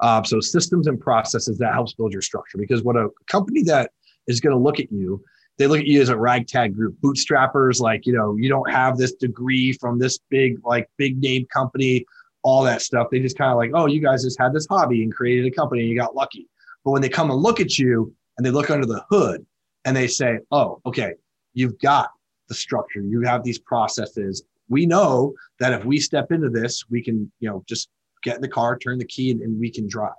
Um, 0.00 0.24
so 0.24 0.40
systems 0.40 0.86
and 0.86 0.98
processes 0.98 1.58
that 1.58 1.74
helps 1.74 1.92
build 1.92 2.14
your 2.14 2.22
structure 2.22 2.56
because 2.56 2.82
what 2.82 2.96
a 2.96 3.10
company 3.26 3.62
that 3.64 3.90
is 4.26 4.40
going 4.40 4.54
to 4.54 4.62
look 4.62 4.80
at 4.80 4.90
you. 4.90 5.22
They 5.58 5.66
look 5.66 5.80
at 5.80 5.86
you 5.86 6.00
as 6.00 6.08
a 6.08 6.16
ragtag 6.16 6.74
group, 6.74 6.96
bootstrappers, 7.02 7.80
like, 7.80 8.06
you 8.06 8.14
know, 8.14 8.34
you 8.36 8.48
don't 8.48 8.70
have 8.70 8.96
this 8.96 9.12
degree 9.12 9.72
from 9.74 9.98
this 9.98 10.18
big, 10.30 10.58
like, 10.64 10.88
big 10.96 11.20
name 11.20 11.46
company, 11.52 12.06
all 12.42 12.62
that 12.64 12.80
stuff. 12.80 13.08
They 13.10 13.20
just 13.20 13.36
kind 13.36 13.50
of 13.50 13.58
like, 13.58 13.72
oh, 13.74 13.86
you 13.86 14.00
guys 14.00 14.22
just 14.22 14.40
had 14.40 14.54
this 14.54 14.66
hobby 14.70 15.02
and 15.02 15.14
created 15.14 15.46
a 15.46 15.50
company 15.50 15.82
and 15.82 15.90
you 15.90 15.96
got 15.96 16.14
lucky. 16.14 16.48
But 16.84 16.92
when 16.92 17.02
they 17.02 17.10
come 17.10 17.30
and 17.30 17.40
look 17.40 17.60
at 17.60 17.78
you 17.78 18.14
and 18.38 18.46
they 18.46 18.50
look 18.50 18.70
under 18.70 18.86
the 18.86 19.04
hood 19.10 19.44
and 19.84 19.94
they 19.94 20.06
say, 20.06 20.38
oh, 20.50 20.80
okay, 20.86 21.12
you've 21.52 21.78
got 21.78 22.10
the 22.48 22.54
structure, 22.54 23.02
you 23.02 23.20
have 23.22 23.44
these 23.44 23.58
processes. 23.58 24.42
We 24.68 24.86
know 24.86 25.34
that 25.58 25.74
if 25.74 25.84
we 25.84 26.00
step 26.00 26.32
into 26.32 26.48
this, 26.48 26.84
we 26.88 27.02
can, 27.02 27.30
you 27.40 27.50
know, 27.50 27.62
just 27.68 27.90
get 28.22 28.36
in 28.36 28.42
the 28.42 28.48
car, 28.48 28.78
turn 28.78 28.98
the 28.98 29.04
key, 29.04 29.30
and, 29.30 29.42
and 29.42 29.58
we 29.60 29.70
can 29.70 29.86
drive. 29.88 30.12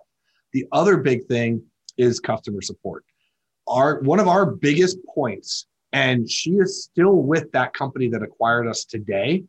The 0.54 0.66
other 0.72 0.98
big 0.98 1.26
thing 1.26 1.64
is 1.98 2.20
customer 2.20 2.62
support 2.62 3.06
our 3.68 4.00
one 4.02 4.20
of 4.20 4.28
our 4.28 4.46
biggest 4.46 4.98
points, 5.14 5.68
and 5.94 6.30
she 6.30 6.52
is 6.52 6.84
still 6.84 7.16
with 7.18 7.52
that 7.52 7.74
company 7.74 8.08
that 8.10 8.22
acquired 8.24 8.68
us 8.68 8.86
today, 8.86 9.44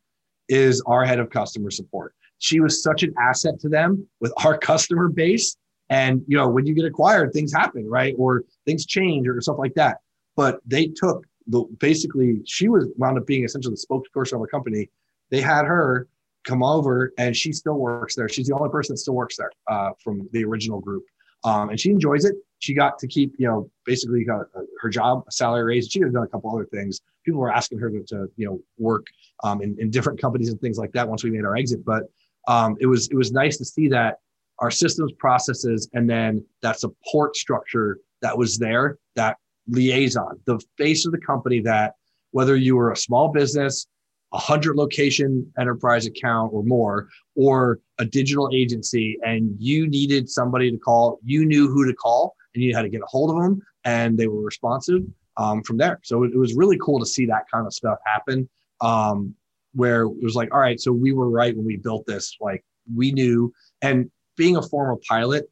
is 0.49 0.83
our 0.87 1.05
head 1.05 1.19
of 1.19 1.31
customer 1.31 1.71
support. 1.71 2.15
She 2.39 2.61
was 2.61 2.83
such 2.83 3.03
an 3.03 3.15
asset 3.21 3.61
to 3.61 3.69
them 3.69 4.07
with 4.21 4.33
our 4.45 4.59
customer 4.71 5.09
base. 5.09 5.57
And 5.91 6.23
you 6.27 6.37
know, 6.37 6.49
when 6.49 6.67
you 6.67 6.75
get 6.75 6.85
acquired, 6.85 7.33
things 7.33 7.53
happen, 7.53 7.89
right? 7.89 8.15
Or 8.19 8.45
things 8.67 8.87
change 8.87 9.29
or 9.29 9.41
stuff 9.41 9.59
like 9.59 9.75
that. 9.75 9.99
But 10.37 10.61
they 10.67 10.87
took 10.87 11.27
the 11.47 11.65
basically 11.79 12.41
she 12.47 12.69
was 12.69 12.89
wound 12.97 13.19
up 13.19 13.27
being 13.27 13.45
essentially 13.45 13.75
the 13.75 13.87
spokesperson 13.87 14.35
of 14.35 14.43
a 14.43 14.47
company. 14.47 14.89
They 15.31 15.41
had 15.41 15.65
her 15.65 16.09
come 16.45 16.63
over 16.63 17.13
and 17.19 17.37
she 17.37 17.53
still 17.53 17.75
works 17.75 18.15
there. 18.15 18.29
She's 18.29 18.47
the 18.47 18.55
only 18.55 18.71
person 18.71 18.95
that 18.95 18.99
still 18.99 19.15
works 19.15 19.37
there 19.37 19.51
uh, 19.69 19.91
from 20.03 20.29
the 20.33 20.45
original 20.45 20.81
group. 20.81 21.05
Um, 21.45 21.71
and 21.71 21.81
she 21.81 21.91
enjoys 21.91 22.25
it 22.25 22.37
she 22.63 22.75
got 22.75 22.97
to 23.01 23.09
keep, 23.09 23.35
you 23.39 23.49
know, 23.49 23.69
basically 23.85 24.25
got 24.25 24.47
her 24.81 24.89
job, 24.89 25.25
a 25.27 25.33
salary 25.33 25.65
raise. 25.65 25.89
She 25.89 25.99
have 26.01 26.13
done 26.13 26.23
a 26.23 26.29
couple 26.29 26.55
other 26.55 26.65
things. 26.67 27.01
People 27.25 27.41
were 27.41 27.53
asking 27.53 27.81
her 27.81 27.91
to, 27.91 28.05
to 28.05 28.31
you 28.37 28.47
know, 28.47 28.61
work 28.79 29.09
um, 29.43 29.61
in, 29.63 29.77
in 29.81 29.91
different 29.91 30.21
companies 30.21 30.49
and 30.49 30.61
things 30.61 30.79
like 30.79 30.93
that 30.93 31.09
once 31.09 31.25
we 31.25 31.31
made 31.33 31.45
our 31.45 31.57
exit. 31.57 31.85
But 31.85 32.05
um, 32.47 32.77
it 32.79 32.87
was 32.87 33.09
it 33.09 33.17
was 33.17 33.33
nice 33.33 33.57
to 33.59 33.65
see 33.65 33.89
that 33.89 34.21
our 34.61 34.71
systems, 34.71 35.11
processes, 35.19 35.89
and 35.93 36.09
then 36.09 36.45
that 36.63 36.79
support 36.79 37.35
structure 37.35 37.99
that 38.21 38.39
was 38.39 38.59
there, 38.59 38.99
that 39.17 39.39
liaison, 39.67 40.39
the 40.45 40.61
face 40.79 41.05
of 41.05 41.11
the 41.11 41.19
company 41.19 41.59
that 41.63 41.97
whether 42.31 42.55
you 42.55 42.77
were 42.77 42.93
a 42.93 42.97
small 42.97 43.27
business, 43.27 43.89
a 44.33 44.39
hundred 44.39 44.77
location 44.77 45.51
enterprise 45.59 46.07
account 46.07 46.53
or 46.53 46.63
more, 46.63 47.09
or 47.35 47.81
a 47.99 48.05
digital 48.05 48.51
agency, 48.53 49.19
and 49.25 49.55
you 49.59 49.87
needed 49.89 50.29
somebody 50.29 50.71
to 50.71 50.79
call, 50.79 51.19
you 51.25 51.45
knew 51.45 51.69
who 51.69 51.87
to 51.87 51.95
call 51.95 52.35
and 52.55 52.63
you 52.63 52.71
knew 52.71 52.77
how 52.77 52.83
to 52.83 52.89
get 52.89 53.03
a 53.03 53.07
hold 53.07 53.31
of 53.31 53.43
them, 53.43 53.61
and 53.85 54.17
they 54.17 54.29
were 54.29 54.43
responsive 54.43 55.03
um, 55.37 55.63
from 55.63 55.77
there. 55.77 56.01
So 56.03 56.25
it, 56.25 56.33
it, 56.33 56.39
was 56.39 56.55
really 56.55 56.79
cool 56.79 56.99
to 56.99 57.07
see 57.07 57.27
that 57.27 57.45
kind 57.53 57.67
of 57.67 57.73
stuff 57.73 57.99
happen. 58.07 58.49
Um, 58.81 59.35
where 59.75 60.03
it 60.03 60.23
was 60.23 60.35
like, 60.35 60.53
all 60.53 60.61
right, 60.61 60.79
so 60.79 60.93
we 60.93 61.13
were 61.13 61.31
right 61.31 61.57
when 61.57 61.65
we 61.65 61.77
built 61.77 62.05
this. 62.07 62.37
Like 62.41 62.63
we 62.95 63.13
knew, 63.13 63.53
and 63.81 64.11
being 64.37 64.57
a 64.57 64.63
former 64.63 64.99
pilot, 65.09 65.49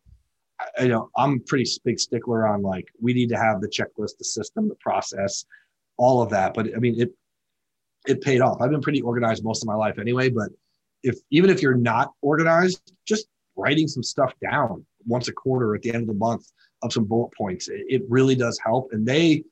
you 0.81 0.89
know, 0.89 1.11
I'm 1.17 1.35
a 1.35 1.41
pretty 1.41 1.71
big 1.85 1.99
stickler 1.99 2.47
on 2.47 2.63
like 2.63 2.87
we 3.01 3.15
need 3.15 3.29
to 3.31 3.39
have 3.39 3.61
the 3.61 3.69
checklist, 3.69 4.19
the 4.19 4.25
system, 4.25 4.69
the 4.69 4.75
process, 4.77 5.45
all 5.97 6.23
of 6.23 6.31
that. 6.31 6.55
But 6.55 6.75
I 6.75 6.79
mean, 6.79 7.01
it 7.01 7.11
it 8.07 8.21
paid 8.21 8.41
off. 8.41 8.61
I've 8.61 8.71
been 8.71 8.81
pretty 8.81 9.03
organized 9.03 9.45
most 9.45 9.63
of 9.63 9.67
my 9.67 9.75
life 9.75 9.99
anyway. 9.99 10.31
But 10.31 10.51
if 11.03 11.19
even 11.31 11.51
if 11.51 11.63
you're 11.63 11.75
not 11.75 12.13
organized, 12.23 12.93
just 13.07 13.27
writing 13.57 13.89
some 13.89 14.03
stuff 14.03 14.33
down 14.41 14.85
once 15.07 15.29
a 15.29 15.33
quarter 15.33 15.75
at 15.75 15.83
the 15.83 15.93
end 15.93 16.03
of 16.03 16.09
the 16.09 16.15
month 16.15 16.47
of 16.83 16.93
some 16.93 17.05
bullet 17.05 17.33
points. 17.37 17.69
It, 17.69 17.85
it 17.89 18.03
really 18.09 18.35
does 18.35 18.59
help. 18.65 18.89
And 18.93 19.07
they, 19.07 19.45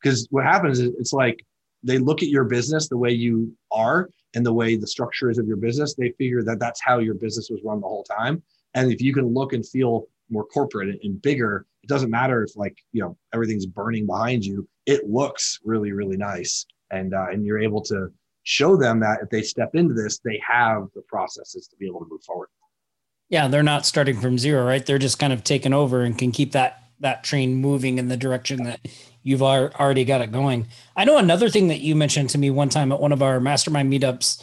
because 0.00 0.26
what 0.30 0.44
happens 0.44 0.80
is 0.80 0.90
it's 0.98 1.12
like 1.12 1.44
they 1.82 1.98
look 1.98 2.22
at 2.22 2.28
your 2.28 2.44
business 2.44 2.88
the 2.88 2.96
way 2.96 3.12
you 3.12 3.56
are 3.70 4.08
and 4.34 4.44
the 4.44 4.52
way 4.52 4.76
the 4.76 4.86
structure 4.86 5.30
is 5.30 5.38
of 5.38 5.46
your 5.46 5.56
business. 5.56 5.94
They 5.94 6.10
figure 6.18 6.42
that 6.42 6.58
that's 6.58 6.80
how 6.82 6.98
your 6.98 7.14
business 7.14 7.50
was 7.50 7.60
run 7.64 7.80
the 7.80 7.86
whole 7.86 8.04
time. 8.04 8.42
And 8.74 8.92
if 8.92 9.00
you 9.00 9.12
can 9.12 9.32
look 9.32 9.52
and 9.52 9.66
feel 9.66 10.08
more 10.30 10.44
corporate 10.44 10.98
and 11.02 11.20
bigger, 11.20 11.66
it 11.82 11.88
doesn't 11.88 12.10
matter 12.10 12.42
if 12.42 12.56
like 12.56 12.78
you 12.92 13.02
know 13.02 13.16
everything's 13.34 13.66
burning 13.66 14.06
behind 14.06 14.44
you. 14.44 14.68
It 14.86 15.08
looks 15.08 15.60
really 15.64 15.92
really 15.92 16.16
nice, 16.16 16.64
and 16.92 17.14
uh, 17.14 17.26
and 17.32 17.44
you're 17.44 17.58
able 17.58 17.80
to 17.82 18.12
show 18.44 18.76
them 18.76 19.00
that 19.00 19.20
if 19.22 19.30
they 19.30 19.42
step 19.42 19.74
into 19.74 19.94
this, 19.94 20.18
they 20.24 20.40
have 20.46 20.86
the 20.94 21.02
processes 21.02 21.66
to 21.68 21.76
be 21.76 21.86
able 21.86 22.00
to 22.00 22.06
move 22.08 22.22
forward. 22.24 22.48
Yeah, 23.28 23.48
they're 23.48 23.62
not 23.62 23.86
starting 23.86 24.20
from 24.20 24.38
zero, 24.38 24.64
right? 24.64 24.84
They're 24.84 24.98
just 24.98 25.18
kind 25.18 25.32
of 25.32 25.42
taken 25.42 25.72
over 25.72 26.02
and 26.02 26.16
can 26.16 26.32
keep 26.32 26.52
that 26.52 26.82
that 27.00 27.24
train 27.24 27.56
moving 27.56 27.98
in 27.98 28.08
the 28.08 28.16
direction 28.16 28.62
that 28.62 28.80
you've 29.22 29.42
already 29.42 30.04
got 30.04 30.20
it 30.20 30.30
going. 30.30 30.68
I 30.96 31.04
know 31.04 31.18
another 31.18 31.48
thing 31.48 31.68
that 31.68 31.80
you 31.80 31.96
mentioned 31.96 32.30
to 32.30 32.38
me 32.38 32.50
one 32.50 32.68
time 32.68 32.92
at 32.92 33.00
one 33.00 33.12
of 33.12 33.22
our 33.22 33.40
mastermind 33.40 33.92
meetups 33.92 34.42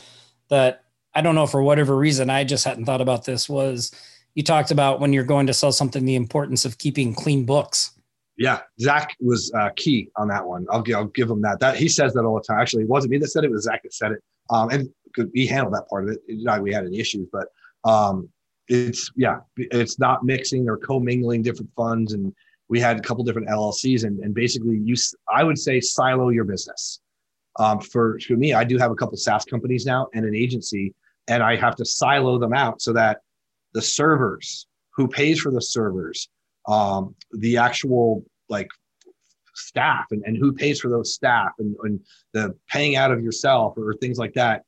that 0.50 0.84
I 1.14 1.22
don't 1.22 1.36
know 1.36 1.48
for 1.48 1.64
whatever 1.64 1.96
reason 1.96 2.30
I 2.30 2.44
just 2.44 2.66
hadn't 2.66 2.86
thought 2.86 3.02
about 3.02 3.26
this 3.26 3.48
was 3.48 3.92
you 4.36 4.44
talked 4.44 4.72
about 4.72 5.00
when 5.00 5.14
you're 5.14 5.24
going 5.24 5.48
to 5.48 5.54
sell 5.54 5.72
something 5.72 6.06
the 6.06 6.16
importance 6.16 6.66
of 6.66 6.78
keeping 6.78 7.14
clean 7.14 7.46
books. 7.46 7.92
Yeah, 8.40 8.62
Zach 8.80 9.18
was 9.20 9.52
uh, 9.54 9.70
key 9.76 10.10
on 10.16 10.30
that 10.30 10.48
one. 10.48 10.66
I'll, 10.72 10.84
I'll 10.96 11.06
give 11.08 11.30
him 11.30 11.42
that. 11.42 11.60
That 11.60 11.76
he 11.76 11.90
says 11.90 12.14
that 12.14 12.24
all 12.24 12.36
the 12.36 12.42
time. 12.42 12.62
Actually, 12.62 12.84
it 12.84 12.90
wasn't 12.90 13.12
me 13.12 13.18
that 13.18 13.28
said 13.28 13.44
it; 13.44 13.48
it 13.48 13.52
was 13.52 13.66
Zach 13.66 13.84
that 13.84 13.94
said 13.94 14.14
it. 14.14 14.24
Um, 14.50 14.70
and 14.70 14.90
he 15.34 15.46
handled 15.46 15.76
that 15.76 15.90
part 15.90 16.06
of 16.06 16.12
it. 16.12 16.20
Not 16.30 16.62
we 16.62 16.74
had 16.74 16.86
any 16.86 17.00
issues, 17.00 17.28
but 17.32 17.48
um, 17.84 18.30
it's 18.70 19.12
yeah, 19.18 19.40
it's 19.58 20.00
not 20.00 20.24
mixing 20.24 20.70
or 20.70 20.78
commingling 20.78 21.42
different 21.42 21.70
funds. 21.76 22.14
And 22.14 22.34
we 22.70 22.80
had 22.80 22.98
a 22.98 23.02
couple 23.02 23.26
different 23.26 23.50
LLCs, 23.50 24.06
and, 24.06 24.20
and 24.20 24.34
basically, 24.34 24.78
you 24.78 24.96
I 25.30 25.44
would 25.44 25.60
say 25.60 25.82
silo 25.82 26.30
your 26.30 26.46
business. 26.46 27.02
Um, 27.60 27.82
for 27.82 28.22
for 28.26 28.38
me, 28.38 28.54
I 28.54 28.64
do 28.64 28.78
have 28.78 28.90
a 28.90 28.96
couple 28.96 29.18
SaaS 29.18 29.44
companies 29.44 29.86
now 29.86 30.08
and 30.14 30.24
an 30.24 30.34
agency, 30.34 30.94
and 31.28 31.44
I 31.44 31.58
have 31.58 31.76
to 31.76 31.86
silo 31.86 32.40
them 32.40 32.54
out 32.54 32.82
so 32.82 32.94
that 32.94 33.20
the 33.74 33.82
servers, 33.82 34.66
who 34.92 35.10
pays 35.10 35.42
for 35.42 35.52
the 35.52 35.62
servers, 35.62 36.30
um, 36.68 37.16
the 37.32 37.58
actual 37.58 38.24
like 38.50 38.70
staff 39.56 40.06
and, 40.12 40.24
and 40.26 40.38
who 40.38 40.54
pays 40.54 40.80
for 40.80 40.90
those 40.90 41.14
staff 41.14 41.52
and, 41.60 41.76
and 41.84 42.00
the 42.34 42.56
paying 42.70 42.96
out 42.96 43.12
of 43.12 43.24
yourself 43.24 43.78
or 43.78 43.94
things 43.96 44.18
like 44.18 44.34
that. 44.34 44.64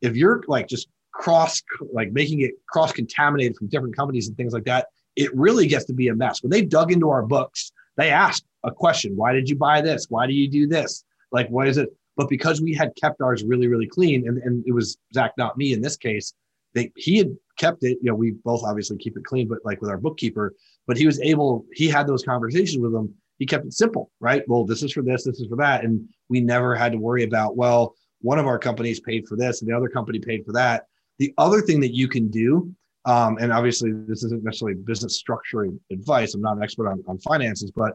If 0.00 0.16
you're 0.16 0.42
like 0.48 0.68
just 0.68 0.88
cross 1.12 1.62
like 1.92 2.10
making 2.12 2.40
it 2.40 2.52
cross 2.68 2.92
contaminated 2.92 3.56
from 3.56 3.68
different 3.68 3.94
companies 3.94 4.28
and 4.28 4.36
things 4.36 4.52
like 4.52 4.64
that 4.64 4.86
it 5.14 5.30
really 5.36 5.66
gets 5.66 5.84
to 5.84 5.92
be 5.92 6.08
a 6.08 6.14
mess. 6.14 6.42
When 6.42 6.50
they 6.50 6.62
dug 6.62 6.90
into 6.90 7.10
our 7.10 7.22
books 7.22 7.72
they 7.96 8.10
asked 8.10 8.44
a 8.64 8.70
question 8.70 9.14
why 9.14 9.32
did 9.32 9.48
you 9.48 9.56
buy 9.56 9.80
this? 9.80 10.06
Why 10.08 10.26
do 10.26 10.32
you 10.32 10.48
do 10.48 10.66
this? 10.66 11.04
Like 11.30 11.48
what 11.48 11.68
is 11.68 11.76
it? 11.76 11.90
But 12.16 12.28
because 12.28 12.60
we 12.60 12.74
had 12.74 12.92
kept 12.96 13.20
ours 13.20 13.44
really 13.44 13.68
really 13.68 13.86
clean 13.86 14.26
and, 14.26 14.38
and 14.38 14.64
it 14.66 14.72
was 14.72 14.96
zach 15.14 15.32
not 15.36 15.56
me 15.56 15.72
in 15.72 15.80
this 15.80 15.96
case 15.96 16.34
they 16.74 16.90
he 16.96 17.18
had 17.18 17.36
kept 17.58 17.84
it 17.84 17.98
you 18.02 18.10
know 18.10 18.14
we 18.14 18.32
both 18.44 18.62
obviously 18.64 18.96
keep 18.96 19.16
it 19.16 19.24
clean 19.24 19.46
but 19.48 19.58
like 19.64 19.80
with 19.80 19.90
our 19.90 19.98
bookkeeper 19.98 20.54
but 20.86 20.96
he 20.96 21.06
was 21.06 21.20
able 21.20 21.64
he 21.72 21.88
had 21.88 22.06
those 22.06 22.24
conversations 22.24 22.78
with 22.78 22.92
them 22.92 23.12
he 23.38 23.46
kept 23.46 23.66
it 23.66 23.72
simple 23.72 24.10
right 24.20 24.42
well 24.48 24.64
this 24.64 24.82
is 24.82 24.92
for 24.92 25.02
this 25.02 25.24
this 25.24 25.40
is 25.40 25.48
for 25.48 25.56
that 25.56 25.84
and 25.84 26.08
we 26.28 26.40
never 26.40 26.74
had 26.74 26.92
to 26.92 26.98
worry 26.98 27.24
about 27.24 27.56
well 27.56 27.94
one 28.20 28.38
of 28.38 28.46
our 28.46 28.58
companies 28.58 29.00
paid 29.00 29.26
for 29.28 29.36
this 29.36 29.60
and 29.60 29.70
the 29.70 29.76
other 29.76 29.88
company 29.88 30.18
paid 30.18 30.44
for 30.44 30.52
that 30.52 30.86
the 31.22 31.32
other 31.38 31.60
thing 31.60 31.80
that 31.80 31.94
you 31.94 32.08
can 32.08 32.28
do, 32.28 32.74
um, 33.04 33.38
and 33.38 33.52
obviously 33.52 33.92
this 33.92 34.24
isn't 34.24 34.42
necessarily 34.42 34.76
business 34.76 35.22
structuring 35.22 35.78
advice. 35.90 36.34
I'm 36.34 36.40
not 36.40 36.56
an 36.56 36.64
expert 36.64 36.88
on, 36.88 37.02
on 37.06 37.18
finances, 37.18 37.70
but 37.70 37.94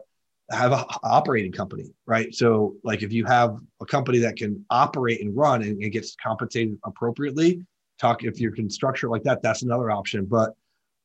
have 0.50 0.72
an 0.72 0.84
operating 1.02 1.52
company, 1.52 1.84
right? 2.06 2.34
So 2.34 2.76
like 2.84 3.02
if 3.02 3.12
you 3.12 3.26
have 3.26 3.58
a 3.82 3.84
company 3.84 4.18
that 4.20 4.36
can 4.36 4.64
operate 4.70 5.20
and 5.20 5.36
run 5.36 5.62
and, 5.62 5.82
and 5.82 5.92
gets 5.92 6.16
compensated 6.22 6.78
appropriately, 6.84 7.60
talk 7.98 8.24
if 8.24 8.40
you 8.40 8.50
can 8.50 8.70
structure 8.70 9.08
like 9.08 9.22
that, 9.24 9.42
that's 9.42 9.62
another 9.62 9.90
option. 9.90 10.24
But 10.24 10.54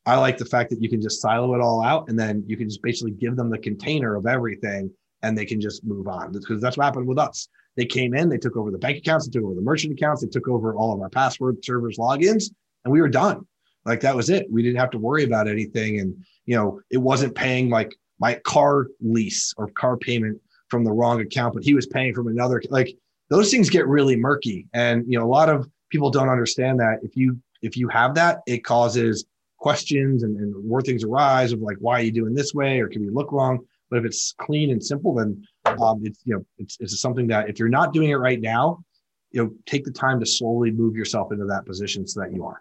I 0.06 0.16
like 0.16 0.36
the 0.36 0.44
fact 0.44 0.70
that 0.70 0.82
you 0.82 0.88
can 0.88 1.00
just 1.00 1.20
silo 1.20 1.54
it 1.54 1.60
all 1.60 1.82
out 1.82 2.08
and 2.08 2.18
then 2.18 2.44
you 2.46 2.56
can 2.56 2.68
just 2.68 2.82
basically 2.82 3.12
give 3.12 3.36
them 3.36 3.50
the 3.50 3.58
container 3.58 4.16
of 4.16 4.26
everything 4.26 4.90
and 5.22 5.36
they 5.36 5.46
can 5.46 5.60
just 5.60 5.84
move 5.84 6.06
on 6.06 6.32
because 6.32 6.60
that's 6.60 6.76
what 6.76 6.84
happened 6.84 7.06
with 7.06 7.18
us. 7.18 7.48
They 7.76 7.86
came 7.86 8.14
in, 8.14 8.28
they 8.28 8.38
took 8.38 8.56
over 8.56 8.70
the 8.70 8.78
bank 8.78 8.98
accounts, 8.98 9.26
they 9.26 9.32
took 9.32 9.44
over 9.44 9.54
the 9.54 9.62
merchant 9.62 9.94
accounts, 9.94 10.22
they 10.22 10.28
took 10.28 10.48
over 10.48 10.74
all 10.74 10.92
of 10.92 11.00
our 11.00 11.08
password 11.08 11.64
servers, 11.64 11.96
logins, 11.98 12.50
and 12.84 12.92
we 12.92 13.00
were 13.00 13.08
done. 13.08 13.46
Like 13.84 14.00
that 14.00 14.14
was 14.14 14.30
it. 14.30 14.46
We 14.50 14.62
didn't 14.62 14.78
have 14.78 14.90
to 14.90 14.98
worry 14.98 15.24
about 15.24 15.48
anything. 15.48 16.00
And, 16.00 16.24
you 16.46 16.56
know, 16.56 16.80
it 16.90 16.98
wasn't 16.98 17.34
paying 17.34 17.70
like 17.70 17.94
my 18.18 18.34
car 18.44 18.88
lease 19.00 19.54
or 19.56 19.68
car 19.68 19.96
payment 19.96 20.40
from 20.68 20.84
the 20.84 20.92
wrong 20.92 21.20
account, 21.20 21.54
but 21.54 21.64
he 21.64 21.74
was 21.74 21.86
paying 21.86 22.14
from 22.14 22.28
another. 22.28 22.62
Like 22.70 22.94
those 23.30 23.50
things 23.50 23.70
get 23.70 23.86
really 23.88 24.16
murky. 24.16 24.66
And, 24.72 25.04
you 25.08 25.18
know, 25.18 25.24
a 25.24 25.28
lot 25.28 25.48
of 25.48 25.68
people 25.94 26.10
don't 26.10 26.28
understand 26.28 26.80
that 26.80 26.98
if 27.04 27.16
you, 27.16 27.38
if 27.62 27.76
you 27.76 27.86
have 27.86 28.16
that, 28.16 28.40
it 28.48 28.64
causes 28.64 29.24
questions 29.58 30.24
and, 30.24 30.36
and 30.40 30.52
where 30.68 30.82
things 30.82 31.04
arise 31.04 31.52
of 31.52 31.60
like, 31.60 31.76
why 31.78 32.00
are 32.00 32.02
you 32.02 32.10
doing 32.10 32.34
this 32.34 32.52
way? 32.52 32.80
Or 32.80 32.88
can 32.88 33.00
we 33.00 33.10
look 33.10 33.30
wrong? 33.30 33.60
But 33.90 34.00
if 34.00 34.04
it's 34.06 34.34
clean 34.36 34.72
and 34.72 34.84
simple, 34.84 35.14
then 35.14 35.46
um, 35.66 36.00
it's, 36.02 36.18
you 36.24 36.34
know, 36.34 36.44
it's, 36.58 36.76
it's 36.80 37.00
something 37.00 37.28
that 37.28 37.48
if 37.48 37.60
you're 37.60 37.68
not 37.68 37.92
doing 37.92 38.10
it 38.10 38.16
right 38.16 38.40
now, 38.40 38.82
you 39.30 39.44
know, 39.44 39.52
take 39.66 39.84
the 39.84 39.92
time 39.92 40.18
to 40.18 40.26
slowly 40.26 40.72
move 40.72 40.96
yourself 40.96 41.30
into 41.30 41.44
that 41.44 41.64
position 41.64 42.08
so 42.08 42.18
that 42.20 42.34
you 42.34 42.44
are. 42.44 42.60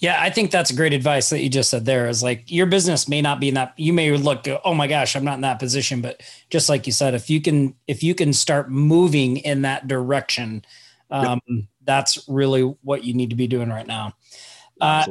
Yeah, 0.00 0.20
I 0.20 0.30
think 0.30 0.50
that's 0.50 0.72
great 0.72 0.92
advice 0.94 1.30
that 1.30 1.42
you 1.42 1.48
just 1.48 1.70
said 1.70 1.84
there 1.84 2.08
is 2.08 2.24
like 2.24 2.50
your 2.50 2.66
business 2.66 3.08
may 3.08 3.22
not 3.22 3.38
be 3.38 3.48
in 3.48 3.54
that 3.54 3.72
you 3.76 3.92
may 3.92 4.10
look 4.16 4.46
oh 4.64 4.74
my 4.74 4.88
gosh, 4.88 5.14
I'm 5.14 5.24
not 5.24 5.36
in 5.36 5.40
that 5.42 5.60
position, 5.60 6.00
but 6.00 6.22
just 6.50 6.68
like 6.68 6.86
you 6.86 6.92
said 6.92 7.14
if 7.14 7.30
you 7.30 7.40
can 7.40 7.76
if 7.86 8.02
you 8.02 8.16
can 8.16 8.32
start 8.32 8.68
moving 8.68 9.36
in 9.38 9.62
that 9.62 9.86
direction 9.86 10.64
um, 11.10 11.40
yep. 11.46 11.64
That's 11.86 12.28
really 12.28 12.62
what 12.82 13.04
you 13.04 13.14
need 13.14 13.30
to 13.30 13.36
be 13.36 13.46
doing 13.46 13.70
right 13.70 13.86
now. 13.86 14.12
Uh, 14.80 15.06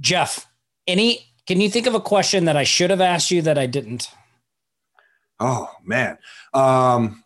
Jeff, 0.00 0.46
any 0.86 1.26
can 1.46 1.60
you 1.60 1.68
think 1.68 1.86
of 1.86 1.94
a 1.94 2.00
question 2.00 2.46
that 2.46 2.56
I 2.56 2.64
should 2.64 2.90
have 2.90 3.00
asked 3.00 3.30
you 3.30 3.42
that 3.42 3.58
I 3.58 3.66
didn't? 3.66 4.10
Oh 5.40 5.70
man. 5.84 6.18
Um 6.52 7.22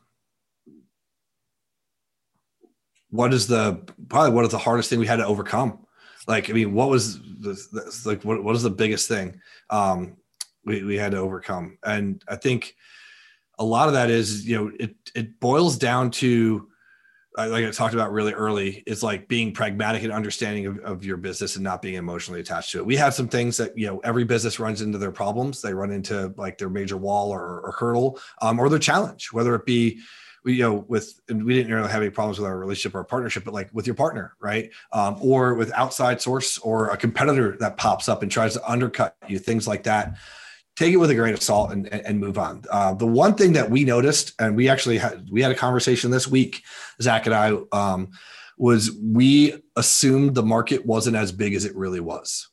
what 3.10 3.32
is 3.32 3.46
the 3.46 3.80
probably 4.08 4.32
what 4.32 4.44
is 4.44 4.50
the 4.50 4.58
hardest 4.58 4.90
thing 4.90 4.98
we 4.98 5.06
had 5.06 5.16
to 5.16 5.26
overcome? 5.26 5.86
like 6.28 6.48
i 6.48 6.52
mean 6.52 6.72
what 6.74 6.88
was 6.88 7.18
the, 7.40 7.54
the 7.72 8.02
like 8.04 8.22
what, 8.22 8.44
what 8.44 8.54
is 8.54 8.62
the 8.62 8.70
biggest 8.70 9.08
thing 9.08 9.40
um 9.70 10.16
we, 10.64 10.84
we 10.84 10.96
had 10.96 11.10
to 11.12 11.18
overcome 11.18 11.78
and 11.82 12.22
i 12.28 12.36
think 12.36 12.76
a 13.58 13.64
lot 13.64 13.88
of 13.88 13.94
that 13.94 14.10
is 14.10 14.46
you 14.46 14.56
know 14.56 14.70
it 14.78 14.94
it 15.16 15.40
boils 15.40 15.76
down 15.76 16.10
to 16.10 16.68
like 17.46 17.64
I 17.64 17.70
talked 17.70 17.94
about 17.94 18.12
really 18.12 18.32
early, 18.32 18.82
is 18.86 19.02
like 19.02 19.28
being 19.28 19.52
pragmatic 19.52 20.02
and 20.02 20.12
understanding 20.12 20.66
of, 20.66 20.78
of, 20.80 21.04
your 21.04 21.16
business 21.16 21.54
and 21.54 21.62
not 21.62 21.80
being 21.80 21.94
emotionally 21.94 22.40
attached 22.40 22.72
to 22.72 22.78
it. 22.78 22.86
We 22.86 22.96
have 22.96 23.14
some 23.14 23.28
things 23.28 23.56
that, 23.58 23.78
you 23.78 23.86
know, 23.86 24.00
every 24.00 24.24
business 24.24 24.58
runs 24.58 24.82
into 24.82 24.98
their 24.98 25.12
problems. 25.12 25.62
They 25.62 25.72
run 25.72 25.92
into 25.92 26.34
like 26.36 26.58
their 26.58 26.68
major 26.68 26.96
wall 26.96 27.30
or, 27.30 27.60
or 27.60 27.72
hurdle 27.78 28.18
um, 28.42 28.58
or 28.58 28.68
their 28.68 28.78
challenge, 28.78 29.32
whether 29.32 29.54
it 29.54 29.64
be, 29.64 30.00
we, 30.44 30.54
you 30.54 30.62
know, 30.62 30.84
with, 30.88 31.20
we 31.28 31.54
didn't 31.54 31.72
really 31.72 31.90
have 31.90 32.02
any 32.02 32.10
problems 32.10 32.38
with 32.38 32.48
our 32.48 32.58
relationship 32.58 32.94
or 32.94 33.04
partnership, 33.04 33.44
but 33.44 33.54
like 33.54 33.70
with 33.72 33.86
your 33.86 33.94
partner, 33.94 34.34
right? 34.40 34.70
Um, 34.92 35.16
or 35.20 35.54
with 35.54 35.72
outside 35.72 36.20
source 36.20 36.58
or 36.58 36.88
a 36.90 36.96
competitor 36.96 37.56
that 37.60 37.76
pops 37.76 38.08
up 38.08 38.22
and 38.22 38.30
tries 38.30 38.54
to 38.54 38.70
undercut 38.70 39.16
you, 39.28 39.38
things 39.38 39.68
like 39.68 39.84
that. 39.84 40.16
Take 40.78 40.94
it 40.94 40.98
with 40.98 41.10
a 41.10 41.14
grain 41.16 41.34
of 41.34 41.42
salt 41.42 41.72
and, 41.72 41.92
and 41.92 42.20
move 42.20 42.38
on. 42.38 42.62
Uh, 42.70 42.94
the 42.94 43.04
one 43.04 43.34
thing 43.34 43.54
that 43.54 43.68
we 43.68 43.84
noticed, 43.84 44.32
and 44.38 44.54
we 44.54 44.68
actually 44.68 44.96
had, 44.96 45.28
we 45.28 45.42
had 45.42 45.50
a 45.50 45.56
conversation 45.56 46.12
this 46.12 46.28
week, 46.28 46.62
Zach 47.02 47.26
and 47.26 47.34
I, 47.34 47.58
um, 47.72 48.10
was 48.56 48.92
we 49.02 49.60
assumed 49.74 50.36
the 50.36 50.44
market 50.44 50.86
wasn't 50.86 51.16
as 51.16 51.32
big 51.32 51.54
as 51.54 51.64
it 51.64 51.74
really 51.74 51.98
was. 51.98 52.48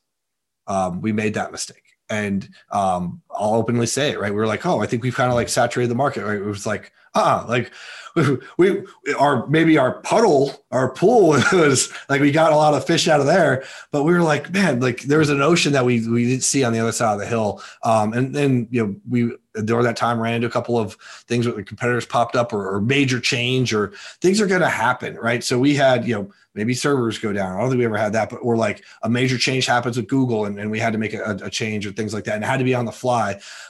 Um, 0.66 1.00
we 1.00 1.12
made 1.12 1.34
that 1.34 1.52
mistake 1.52 1.86
and 2.08 2.48
um, 2.70 3.22
I'll 3.36 3.54
openly 3.54 3.86
say 3.86 4.10
it, 4.10 4.20
right? 4.20 4.32
We 4.32 4.38
were 4.38 4.46
like, 4.46 4.64
oh, 4.66 4.80
I 4.80 4.86
think 4.86 5.02
we've 5.02 5.14
kind 5.14 5.30
of 5.30 5.34
like 5.34 5.48
saturated 5.48 5.90
the 5.90 5.94
market, 5.94 6.24
right? 6.24 6.38
It 6.38 6.44
was 6.44 6.66
like, 6.66 6.92
uh 7.14 7.42
uh 7.44 7.46
like 7.48 7.72
we, 8.58 8.82
we 9.06 9.14
our 9.18 9.46
maybe 9.46 9.76
our 9.76 10.00
puddle, 10.00 10.64
our 10.70 10.90
pool 10.90 11.28
was 11.52 11.92
like 12.08 12.20
we 12.20 12.30
got 12.30 12.52
a 12.52 12.56
lot 12.56 12.74
of 12.74 12.86
fish 12.86 13.08
out 13.08 13.20
of 13.20 13.26
there, 13.26 13.64
but 13.90 14.04
we 14.04 14.12
were 14.12 14.22
like, 14.22 14.52
man, 14.52 14.80
like 14.80 15.02
there 15.02 15.18
was 15.18 15.28
an 15.28 15.42
ocean 15.42 15.72
that 15.72 15.84
we 15.84 16.06
we 16.08 16.24
didn't 16.26 16.44
see 16.44 16.64
on 16.64 16.72
the 16.72 16.78
other 16.78 16.92
side 16.92 17.12
of 17.12 17.20
the 17.20 17.26
hill. 17.26 17.62
Um, 17.82 18.12
and 18.12 18.34
then 18.34 18.68
you 18.70 18.86
know 18.86 18.96
we 19.08 19.36
during 19.64 19.84
that 19.84 19.96
time 19.96 20.20
ran 20.20 20.34
into 20.34 20.46
a 20.46 20.50
couple 20.50 20.78
of 20.78 20.94
things 21.28 21.46
where 21.46 21.56
the 21.56 21.62
competitors 21.62 22.06
popped 22.06 22.36
up 22.36 22.52
or, 22.52 22.76
or 22.76 22.80
major 22.80 23.20
change 23.20 23.72
or 23.74 23.92
things 24.20 24.40
are 24.40 24.46
going 24.46 24.60
to 24.60 24.68
happen, 24.68 25.16
right? 25.16 25.42
So 25.42 25.58
we 25.58 25.74
had 25.74 26.06
you 26.06 26.14
know 26.14 26.32
maybe 26.54 26.72
servers 26.72 27.18
go 27.18 27.32
down. 27.32 27.54
I 27.54 27.60
don't 27.60 27.68
think 27.68 27.78
we 27.78 27.84
ever 27.84 27.98
had 27.98 28.14
that, 28.14 28.30
but 28.30 28.36
or 28.36 28.56
like 28.56 28.82
a 29.02 29.10
major 29.10 29.36
change 29.36 29.66
happens 29.66 29.96
with 29.96 30.08
Google 30.08 30.46
and, 30.46 30.58
and 30.58 30.70
we 30.70 30.78
had 30.78 30.94
to 30.94 30.98
make 30.98 31.12
a, 31.12 31.38
a 31.42 31.50
change 31.50 31.86
or 31.86 31.92
things 31.92 32.14
like 32.14 32.24
that, 32.24 32.34
and 32.34 32.44
had 32.44 32.58
to 32.58 32.64
be 32.64 32.74
on 32.74 32.86
the 32.86 32.92
fly. 32.92 33.25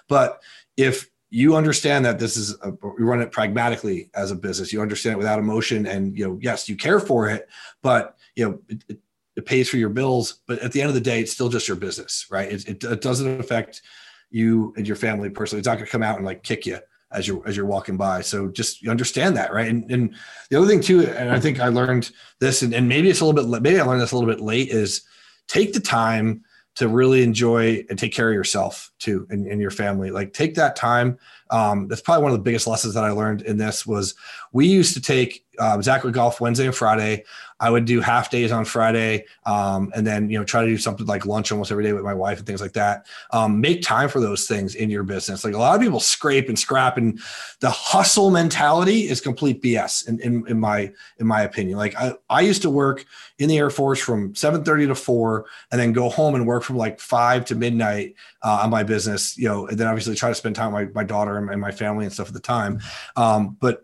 But 0.09 0.43
if 0.77 1.09
you 1.31 1.57
understand 1.57 2.05
that 2.05 2.19
this 2.19 2.37
is 2.37 2.57
a, 2.63 2.71
we 2.71 3.05
run 3.05 3.21
it 3.21 3.33
pragmatically 3.33 4.11
as 4.15 4.31
a 4.31 4.37
business, 4.37 4.73
you 4.73 4.81
understand 4.81 5.15
it 5.15 5.19
without 5.19 5.39
emotion, 5.39 5.87
and 5.87 6.17
you 6.17 6.27
know, 6.27 6.39
yes, 6.41 6.69
you 6.69 6.77
care 6.77 7.01
for 7.01 7.29
it, 7.29 7.49
but 7.83 8.17
you 8.37 8.49
know, 8.49 8.61
it, 8.69 8.85
it, 8.89 8.99
it 9.37 9.47
pays 9.47 9.69
for 9.69 9.77
your 9.77 9.89
bills. 9.89 10.41
But 10.47 10.61
at 10.61 10.73
the 10.73 10.81
end 10.81 10.89
of 10.89 10.95
the 10.95 11.01
day, 11.01 11.21
it's 11.21 11.33
still 11.33 11.49
just 11.49 11.69
your 11.69 11.77
business, 11.77 12.27
right? 12.31 12.51
It, 12.51 12.69
it, 12.69 12.85
it 12.85 13.01
doesn't 13.01 13.41
affect 13.41 13.83
you 14.31 14.73
and 14.77 14.87
your 14.87 14.97
family 14.97 15.31
personally. 15.31 15.61
It's 15.61 15.67
not 15.67 15.75
going 15.75 15.87
to 15.87 15.93
come 15.93 16.03
out 16.03 16.17
and 16.17 16.25
like 16.25 16.43
kick 16.43 16.67
you 16.67 16.79
as 17.13 17.27
you're 17.29 17.47
as 17.47 17.57
you're 17.57 17.67
walking 17.67 17.97
by. 17.97 18.21
So 18.21 18.49
just 18.49 18.87
understand 18.87 19.37
that, 19.37 19.53
right? 19.53 19.69
And 19.69 19.91
and 19.91 20.15
the 20.51 20.57
other 20.57 20.67
thing 20.67 20.81
too, 20.81 21.07
and 21.07 21.31
I 21.31 21.41
think 21.41 21.61
I 21.61 21.69
learned 21.69 22.11
this, 22.41 22.63
and, 22.63 22.75
and 22.75 22.89
maybe 22.89 23.11
it's 23.11 23.21
a 23.21 23.25
little 23.25 23.51
bit 23.51 23.63
maybe 23.63 23.81
I 23.81 23.85
learned 23.85 24.01
this 24.01 24.13
a 24.13 24.17
little 24.17 24.33
bit 24.33 24.43
late, 24.43 24.69
is 24.69 25.03
take 25.49 25.73
the 25.73 25.81
time 25.81 26.45
to 26.77 26.89
really 26.89 27.23
enjoy 27.23 27.85
and 27.89 27.99
take 27.99 28.13
care 28.13 28.29
of 28.29 28.35
yourself 28.35 28.93
too 28.99 29.27
and, 29.31 29.47
and 29.47 29.61
your 29.61 29.71
family. 29.71 30.11
Like 30.11 30.33
take 30.33 30.55
that 30.55 30.77
time. 30.77 31.19
Um, 31.51 31.89
that's 31.89 32.01
probably 32.01 32.23
one 32.23 32.33
of 32.33 32.39
the 32.39 32.43
biggest 32.43 32.67
lessons 32.67 32.95
that 32.95 33.05
I 33.05 33.11
learned 33.11 33.43
in 33.43 33.57
this 33.57 33.87
was 33.87 34.15
we 34.53 34.67
used 34.67 34.95
to 34.95 35.01
take 35.01 35.47
uh, 35.59 35.81
Zach 35.81 36.05
would 36.05 36.15
golf 36.15 36.41
Wednesday 36.41 36.67
and 36.67 36.75
Friday. 36.75 37.25
I 37.59 37.71
would 37.71 37.87
do 37.87 38.03
half 38.03 38.31
days 38.31 38.53
on 38.53 38.67
Friday, 38.67 39.25
um, 39.47 39.91
and 39.95 40.07
then 40.07 40.29
you 40.29 40.39
know 40.39 40.45
try 40.45 40.61
to 40.61 40.67
do 40.67 40.77
something 40.77 41.07
like 41.07 41.25
lunch 41.25 41.51
almost 41.51 41.73
every 41.73 41.85
day 41.85 41.95
with 41.95 42.05
my 42.05 42.13
wife 42.13 42.37
and 42.37 42.47
things 42.47 42.61
like 42.61 42.75
that. 42.75 43.07
Um, 43.31 43.61
make 43.63 43.81
time 43.81 44.11
for 44.11 44.21
those 44.21 44.47
things 44.47 44.75
in 44.75 44.91
your 44.91 45.05
business. 45.05 45.43
Like 45.43 45.55
a 45.55 45.59
lot 45.59 45.75
of 45.75 45.81
people 45.81 46.01
scrape 46.01 46.49
and 46.51 46.59
scrap, 46.59 46.99
and 46.99 47.19
the 47.61 47.71
hustle 47.71 48.31
mentality 48.31 49.09
is 49.09 49.23
complete 49.23 49.63
BS 49.63 50.07
in, 50.07 50.21
in, 50.21 50.47
in 50.49 50.61
my 50.61 50.93
in 51.19 51.27
my 51.27 51.43
opinion. 51.43 51.79
Like 51.79 51.97
I, 51.97 52.13
I 52.29 52.43
used 52.43 52.61
to 52.63 52.71
work 52.71 53.07
in 53.39 53.49
the 53.49 53.57
Air 53.57 53.71
Force 53.71 54.01
from 54.01 54.35
seven 54.35 54.63
thirty 54.63 54.87
to 54.87 54.95
four, 54.95 55.47
and 55.73 55.81
then 55.81 55.95
go 55.95 56.11
home 56.11 56.35
and 56.35 56.47
work 56.47 56.63
from 56.63 56.77
like 56.77 57.01
five 57.01 57.47
to 57.47 57.55
midnight 57.55 58.17
uh, 58.43 58.61
on 58.65 58.71
my 58.71 58.83
business. 58.83 59.39
You 59.39 59.49
know, 59.49 59.67
and 59.67 59.79
then 59.79 59.87
obviously 59.87 60.15
try 60.15 60.29
to 60.29 60.35
spend 60.35 60.57
time 60.57 60.75
with 60.75 60.89
my, 60.95 61.03
my 61.03 61.05
daughter 61.05 61.36
and, 61.39 61.61
my 61.61 61.71
family 61.71 62.05
and 62.05 62.13
stuff 62.13 62.29
at 62.29 62.35
the 62.35 62.41
time. 62.41 62.81
Um, 63.17 63.57
but 63.61 63.83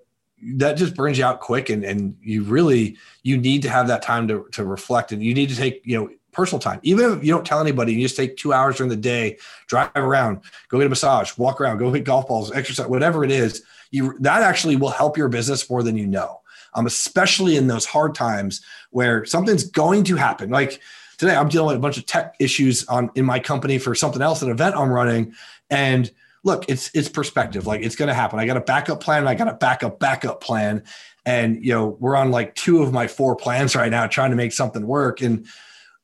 that 0.55 0.77
just 0.77 0.95
burns 0.95 1.19
you 1.19 1.25
out 1.25 1.41
quick 1.41 1.71
and 1.71 1.85
and 1.85 2.17
you 2.21 2.43
really 2.43 2.97
you 3.23 3.37
need 3.37 3.63
to 3.63 3.69
have 3.69 3.87
that 3.89 4.03
time 4.03 4.27
to 4.29 4.47
to 4.53 4.65
reflect 4.65 5.13
and 5.13 5.23
you 5.23 5.35
need 5.35 5.49
to 5.49 5.57
take 5.57 5.81
you 5.85 5.97
know 5.97 6.11
personal 6.33 6.59
time. 6.59 6.81
Even 6.83 7.13
if 7.13 7.25
you 7.25 7.33
don't 7.33 7.47
tell 7.47 7.61
anybody 7.61 7.93
you 7.93 8.03
just 8.03 8.17
take 8.17 8.37
two 8.37 8.53
hours 8.53 8.77
during 8.77 8.91
the 8.91 8.97
day 8.97 9.39
drive 9.69 9.91
around 9.95 10.41
go 10.69 10.79
get 10.79 10.87
a 10.87 10.91
massage 10.91 11.37
walk 11.39 11.61
around 11.61 11.79
go 11.79 11.93
hit 11.93 12.05
golf 12.05 12.27
balls 12.27 12.51
exercise 12.51 12.89
whatever 12.89 13.25
it 13.25 13.31
is 13.31 13.63
you 13.93 14.17
that 14.19 14.43
actually 14.43 14.75
will 14.75 14.91
help 14.91 15.17
your 15.17 15.29
business 15.29 15.69
more 15.71 15.83
than 15.83 15.97
you 15.97 16.07
know. 16.07 16.41
Um, 16.75 16.87
especially 16.87 17.57
in 17.57 17.67
those 17.67 17.85
hard 17.85 18.15
times 18.15 18.63
where 18.91 19.27
something's 19.27 19.65
going 19.65 20.05
to 20.05 20.17
happen. 20.17 20.49
Like 20.49 20.81
today 21.19 21.37
i'm 21.37 21.49
dealing 21.49 21.69
with 21.69 21.77
a 21.77 21.81
bunch 21.81 21.99
of 21.99 22.05
tech 22.05 22.35
issues 22.41 22.85
on 22.87 23.09
in 23.15 23.25
my 23.25 23.39
company 23.39 23.79
for 23.79 23.95
something 23.95 24.21
else 24.21 24.43
an 24.43 24.51
event 24.51 24.75
i'm 24.75 24.91
running 24.91 25.33
and 25.71 26.11
look, 26.45 26.65
it's 26.69 26.91
it's 26.95 27.09
perspective. 27.09 27.67
Like 27.67 27.83
it's 27.83 27.97
going 27.97 28.09
to 28.09 28.15
happen. 28.15 28.39
I 28.39 28.47
got 28.47 28.57
a 28.57 28.63
backup 28.63 29.01
plan. 29.01 29.27
I 29.27 29.35
got 29.35 29.49
a 29.49 29.55
backup 29.55 29.99
backup 29.99 30.41
plan, 30.41 30.85
and 31.25 31.65
you 31.65 31.73
know 31.73 31.97
we're 32.01 32.17
on 32.17 32.31
like 32.31 32.55
two 32.55 32.83
of 32.83 32.93
my 32.93 33.07
four 33.07 33.37
plans 33.37 33.77
right 33.77 33.91
now, 33.91 34.07
trying 34.07 34.31
to 34.31 34.37
make 34.37 34.53
something 34.53 34.87
work, 34.87 35.21
and 35.21 35.47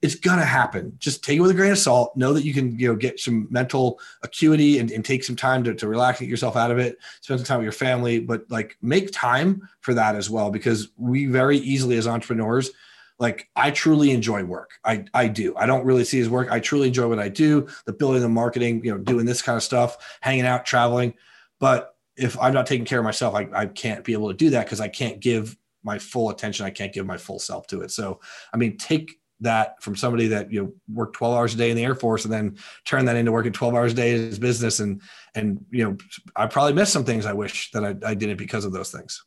it's 0.01 0.15
going 0.15 0.39
to 0.39 0.45
happen. 0.45 0.93
Just 1.01 1.25
take 1.25 1.39
it 1.39 1.41
with 1.41 1.51
a 1.51 1.55
grain 1.55 1.73
of 1.73 1.79
salt. 1.79 2.17
Know 2.17 2.33
that 2.33 2.45
you 2.45 2.55
can 2.55 2.79
you 2.79 2.89
know 2.89 2.97
get 2.97 3.19
some 3.19 3.49
mental 3.51 3.99
acuity 4.23 4.79
and, 4.79 4.91
and 4.91 5.05
take 5.05 5.25
some 5.25 5.37
time 5.37 5.65
to, 5.65 5.75
to 5.75 5.89
relax, 5.89 6.21
get 6.21 6.29
yourself 6.29 6.57
out 6.57 6.71
of 6.71 6.79
it, 6.79 6.99
spend 7.21 7.41
some 7.41 7.47
time 7.47 7.59
with 7.59 7.65
your 7.65 7.73
family, 7.73 8.21
but 8.21 8.45
like 8.49 8.77
make 8.81 9.11
time 9.13 9.69
for 9.81 9.95
that 9.95 10.15
as 10.15 10.31
well 10.31 10.51
because 10.51 10.89
we 10.97 11.27
very 11.27 11.59
easily 11.59 11.97
as 11.97 12.07
entrepreneurs 12.07 12.71
like 13.19 13.49
I 13.57 13.71
truly 13.71 14.11
enjoy 14.11 14.45
work. 14.45 14.73
I 14.85 15.05
I 15.13 15.29
do. 15.29 15.55
I 15.57 15.67
don't 15.67 15.85
really 15.85 16.05
see 16.05 16.19
his 16.19 16.31
work. 16.31 16.51
I 16.51 16.61
truly 16.61 16.89
enjoy 16.89 17.09
what 17.09 17.19
I 17.19 17.29
do, 17.29 17.67
the 17.85 17.93
building, 17.93 18.23
the 18.23 18.29
marketing, 18.29 18.85
you 18.85 18.93
know, 18.93 18.99
doing 18.99 19.27
this 19.27 19.43
kind 19.43 19.57
of 19.57 19.63
stuff, 19.63 20.19
hanging 20.21 20.47
out, 20.47 20.65
traveling. 20.65 21.15
But 21.59 21.95
if 22.17 22.39
I'm 22.41 22.55
not 22.55 22.67
taking 22.67 22.85
care 22.85 22.99
of 22.99 23.05
myself, 23.05 23.35
I, 23.35 23.49
I 23.53 23.67
can't 23.67 24.05
be 24.05 24.13
able 24.13 24.29
to 24.29 24.35
do 24.35 24.51
that 24.51 24.67
because 24.67 24.81
I 24.81 24.89
can't 24.89 25.21
give 25.21 25.57
my 25.83 25.99
full 25.99 26.31
attention. 26.31 26.67
I 26.67 26.71
can't 26.71 26.93
give 26.93 27.07
my 27.07 27.17
full 27.17 27.39
self 27.39 27.67
to 27.69 27.83
it. 27.83 27.91
So, 27.91 28.21
I 28.53 28.57
mean, 28.57 28.77
take 28.77 29.19
that 29.41 29.81
from 29.83 29.95
somebody 29.95 30.27
that 30.29 30.53
you 30.53 30.63
know 30.63 30.73
worked 30.93 31.17
12 31.17 31.35
hours 31.35 31.55
a 31.55 31.57
day 31.57 31.71
in 31.71 31.77
the 31.77 31.85
Air 31.85 31.95
Force 31.95 32.25
and 32.25 32.33
then 32.33 32.59
turn 32.85 33.05
that 33.05 33.17
into 33.17 33.33
working 33.33 33.53
12 33.53 33.75
hours 33.75 33.93
a 33.93 33.97
day 33.97 34.15
in 34.15 34.23
his 34.23 34.39
business 34.39 34.81
and 34.81 35.01
and 35.35 35.65
you 35.71 35.85
know 35.85 35.97
I 36.35 36.47
probably 36.47 36.73
missed 36.73 36.93
some 36.93 37.05
things 37.05 37.25
I 37.25 37.33
wish 37.33 37.71
that 37.71 37.85
I, 37.85 37.95
I 38.05 38.15
didn't 38.15 38.37
because 38.37 38.65
of 38.65 38.73
those 38.73 38.91
things. 38.91 39.25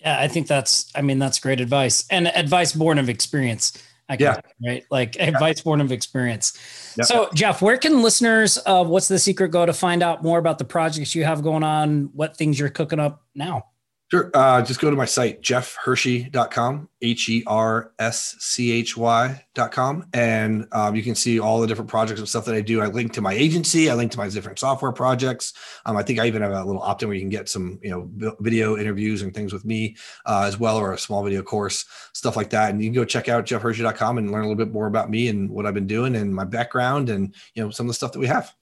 Yeah, 0.00 0.18
I 0.18 0.28
think 0.28 0.46
that's 0.46 0.90
I 0.94 1.02
mean 1.02 1.18
that's 1.18 1.38
great 1.38 1.60
advice 1.60 2.06
and 2.10 2.28
advice 2.28 2.72
born 2.72 2.98
of 2.98 3.08
experience. 3.08 3.72
I 4.08 4.16
yeah. 4.18 4.40
right? 4.64 4.84
Like 4.90 5.16
yeah. 5.16 5.24
advice 5.24 5.60
born 5.60 5.80
of 5.80 5.92
experience. 5.92 6.58
Yeah. 6.96 7.04
So, 7.04 7.28
Jeff, 7.34 7.60
where 7.60 7.76
can 7.76 8.02
listeners 8.02 8.56
of 8.58 8.88
What's 8.88 9.08
the 9.08 9.18
Secret 9.18 9.48
go 9.48 9.66
to 9.66 9.72
find 9.72 10.02
out 10.02 10.22
more 10.22 10.38
about 10.38 10.58
the 10.58 10.64
projects 10.64 11.14
you 11.14 11.24
have 11.24 11.42
going 11.42 11.62
on, 11.62 12.10
what 12.14 12.36
things 12.36 12.58
you're 12.58 12.70
cooking 12.70 13.00
up 13.00 13.22
now? 13.34 13.66
Sure. 14.10 14.30
Uh, 14.32 14.62
just 14.62 14.80
go 14.80 14.88
to 14.88 14.96
my 14.96 15.04
site, 15.04 15.42
jeffherschy.com, 15.42 16.88
H 17.02 17.28
E 17.28 17.42
R 17.46 17.92
S 17.98 18.36
C 18.38 18.72
H 18.72 18.96
Y.com. 18.96 20.06
And 20.14 20.66
um, 20.72 20.96
you 20.96 21.02
can 21.02 21.14
see 21.14 21.38
all 21.38 21.60
the 21.60 21.66
different 21.66 21.90
projects 21.90 22.18
and 22.18 22.26
stuff 22.26 22.46
that 22.46 22.54
I 22.54 22.62
do. 22.62 22.80
I 22.80 22.86
link 22.86 23.12
to 23.14 23.20
my 23.20 23.34
agency, 23.34 23.90
I 23.90 23.94
link 23.94 24.10
to 24.12 24.18
my 24.18 24.30
different 24.30 24.58
software 24.58 24.92
projects. 24.92 25.52
Um, 25.84 25.98
I 25.98 26.02
think 26.02 26.20
I 26.20 26.26
even 26.26 26.40
have 26.40 26.52
a 26.52 26.64
little 26.64 26.80
opt 26.80 27.02
in 27.02 27.08
where 27.10 27.16
you 27.16 27.20
can 27.20 27.28
get 27.28 27.50
some, 27.50 27.78
you 27.82 27.90
know, 27.90 28.34
video 28.40 28.78
interviews 28.78 29.20
and 29.20 29.34
things 29.34 29.52
with 29.52 29.66
me 29.66 29.94
uh, 30.24 30.44
as 30.46 30.58
well, 30.58 30.78
or 30.78 30.94
a 30.94 30.98
small 30.98 31.22
video 31.22 31.42
course, 31.42 31.84
stuff 32.14 32.34
like 32.34 32.48
that. 32.50 32.70
And 32.70 32.82
you 32.82 32.88
can 32.88 32.94
go 32.94 33.04
check 33.04 33.28
out 33.28 33.44
jeffherschy.com 33.44 34.16
and 34.16 34.32
learn 34.32 34.44
a 34.44 34.48
little 34.48 34.64
bit 34.64 34.72
more 34.72 34.86
about 34.86 35.10
me 35.10 35.28
and 35.28 35.50
what 35.50 35.66
I've 35.66 35.74
been 35.74 35.86
doing 35.86 36.16
and 36.16 36.34
my 36.34 36.44
background 36.44 37.10
and, 37.10 37.34
you 37.52 37.62
know, 37.62 37.68
some 37.68 37.84
of 37.84 37.88
the 37.88 37.94
stuff 37.94 38.12
that 38.12 38.20
we 38.20 38.26
have. 38.28 38.54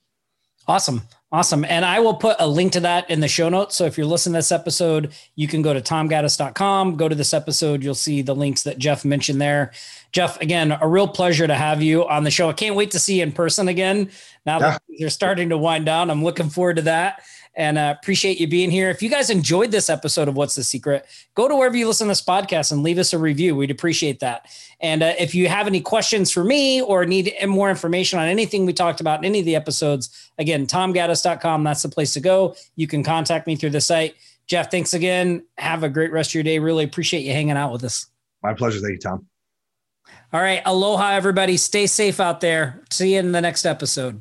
Awesome. 0.68 1.02
Awesome. 1.32 1.64
And 1.64 1.84
I 1.84 1.98
will 2.00 2.14
put 2.14 2.36
a 2.38 2.46
link 2.46 2.72
to 2.72 2.80
that 2.80 3.10
in 3.10 3.20
the 3.20 3.28
show 3.28 3.48
notes. 3.48 3.76
So 3.76 3.84
if 3.84 3.98
you're 3.98 4.06
listening 4.06 4.34
to 4.34 4.38
this 4.38 4.52
episode, 4.52 5.12
you 5.34 5.48
can 5.48 5.60
go 5.60 5.74
to 5.74 5.80
tomgaddis.com, 5.80 6.96
go 6.96 7.08
to 7.08 7.14
this 7.14 7.34
episode. 7.34 7.82
You'll 7.82 7.94
see 7.94 8.22
the 8.22 8.34
links 8.34 8.62
that 8.62 8.78
Jeff 8.78 9.04
mentioned 9.04 9.40
there. 9.40 9.72
Jeff, 10.12 10.40
again, 10.40 10.76
a 10.80 10.86
real 10.86 11.08
pleasure 11.08 11.46
to 11.46 11.54
have 11.54 11.82
you 11.82 12.06
on 12.08 12.22
the 12.22 12.30
show. 12.30 12.48
I 12.48 12.52
can't 12.52 12.76
wait 12.76 12.92
to 12.92 13.00
see 13.00 13.16
you 13.16 13.24
in 13.24 13.32
person 13.32 13.66
again. 13.68 14.10
Now 14.46 14.60
yeah. 14.60 14.70
that 14.70 14.82
you're 14.88 15.10
starting 15.10 15.48
to 15.48 15.58
wind 15.58 15.84
down, 15.84 16.10
I'm 16.10 16.22
looking 16.22 16.48
forward 16.48 16.76
to 16.76 16.82
that 16.82 17.22
and 17.56 17.78
uh, 17.78 17.94
appreciate 17.98 18.38
you 18.38 18.46
being 18.46 18.70
here. 18.70 18.90
If 18.90 19.02
you 19.02 19.08
guys 19.08 19.30
enjoyed 19.30 19.70
this 19.70 19.88
episode 19.88 20.28
of 20.28 20.36
What's 20.36 20.54
the 20.54 20.62
Secret, 20.62 21.06
go 21.34 21.48
to 21.48 21.56
wherever 21.56 21.76
you 21.76 21.88
listen 21.88 22.06
to 22.06 22.10
this 22.10 22.22
podcast 22.22 22.70
and 22.70 22.82
leave 22.82 22.98
us 22.98 23.14
a 23.14 23.18
review. 23.18 23.56
We'd 23.56 23.70
appreciate 23.70 24.20
that. 24.20 24.46
And 24.80 25.02
uh, 25.02 25.14
if 25.18 25.34
you 25.34 25.48
have 25.48 25.66
any 25.66 25.80
questions 25.80 26.30
for 26.30 26.44
me 26.44 26.82
or 26.82 27.06
need 27.06 27.34
more 27.46 27.70
information 27.70 28.18
on 28.18 28.26
anything 28.26 28.66
we 28.66 28.74
talked 28.74 29.00
about 29.00 29.20
in 29.20 29.24
any 29.24 29.38
of 29.40 29.46
the 29.46 29.56
episodes, 29.56 30.30
again, 30.38 30.66
tomgaddis.com, 30.66 31.64
that's 31.64 31.82
the 31.82 31.88
place 31.88 32.12
to 32.12 32.20
go. 32.20 32.54
You 32.76 32.86
can 32.86 33.02
contact 33.02 33.46
me 33.46 33.56
through 33.56 33.70
the 33.70 33.80
site. 33.80 34.14
Jeff, 34.46 34.70
thanks 34.70 34.92
again. 34.92 35.44
Have 35.56 35.82
a 35.82 35.88
great 35.88 36.12
rest 36.12 36.30
of 36.30 36.34
your 36.34 36.44
day. 36.44 36.58
Really 36.58 36.84
appreciate 36.84 37.22
you 37.22 37.32
hanging 37.32 37.56
out 37.56 37.72
with 37.72 37.84
us. 37.84 38.06
My 38.42 38.52
pleasure. 38.52 38.80
Thank 38.80 38.92
you, 38.92 38.98
Tom. 38.98 39.26
All 40.32 40.40
right. 40.40 40.60
Aloha, 40.66 41.12
everybody. 41.12 41.56
Stay 41.56 41.86
safe 41.86 42.20
out 42.20 42.40
there. 42.40 42.84
See 42.90 43.14
you 43.14 43.20
in 43.20 43.32
the 43.32 43.40
next 43.40 43.64
episode. 43.64 44.20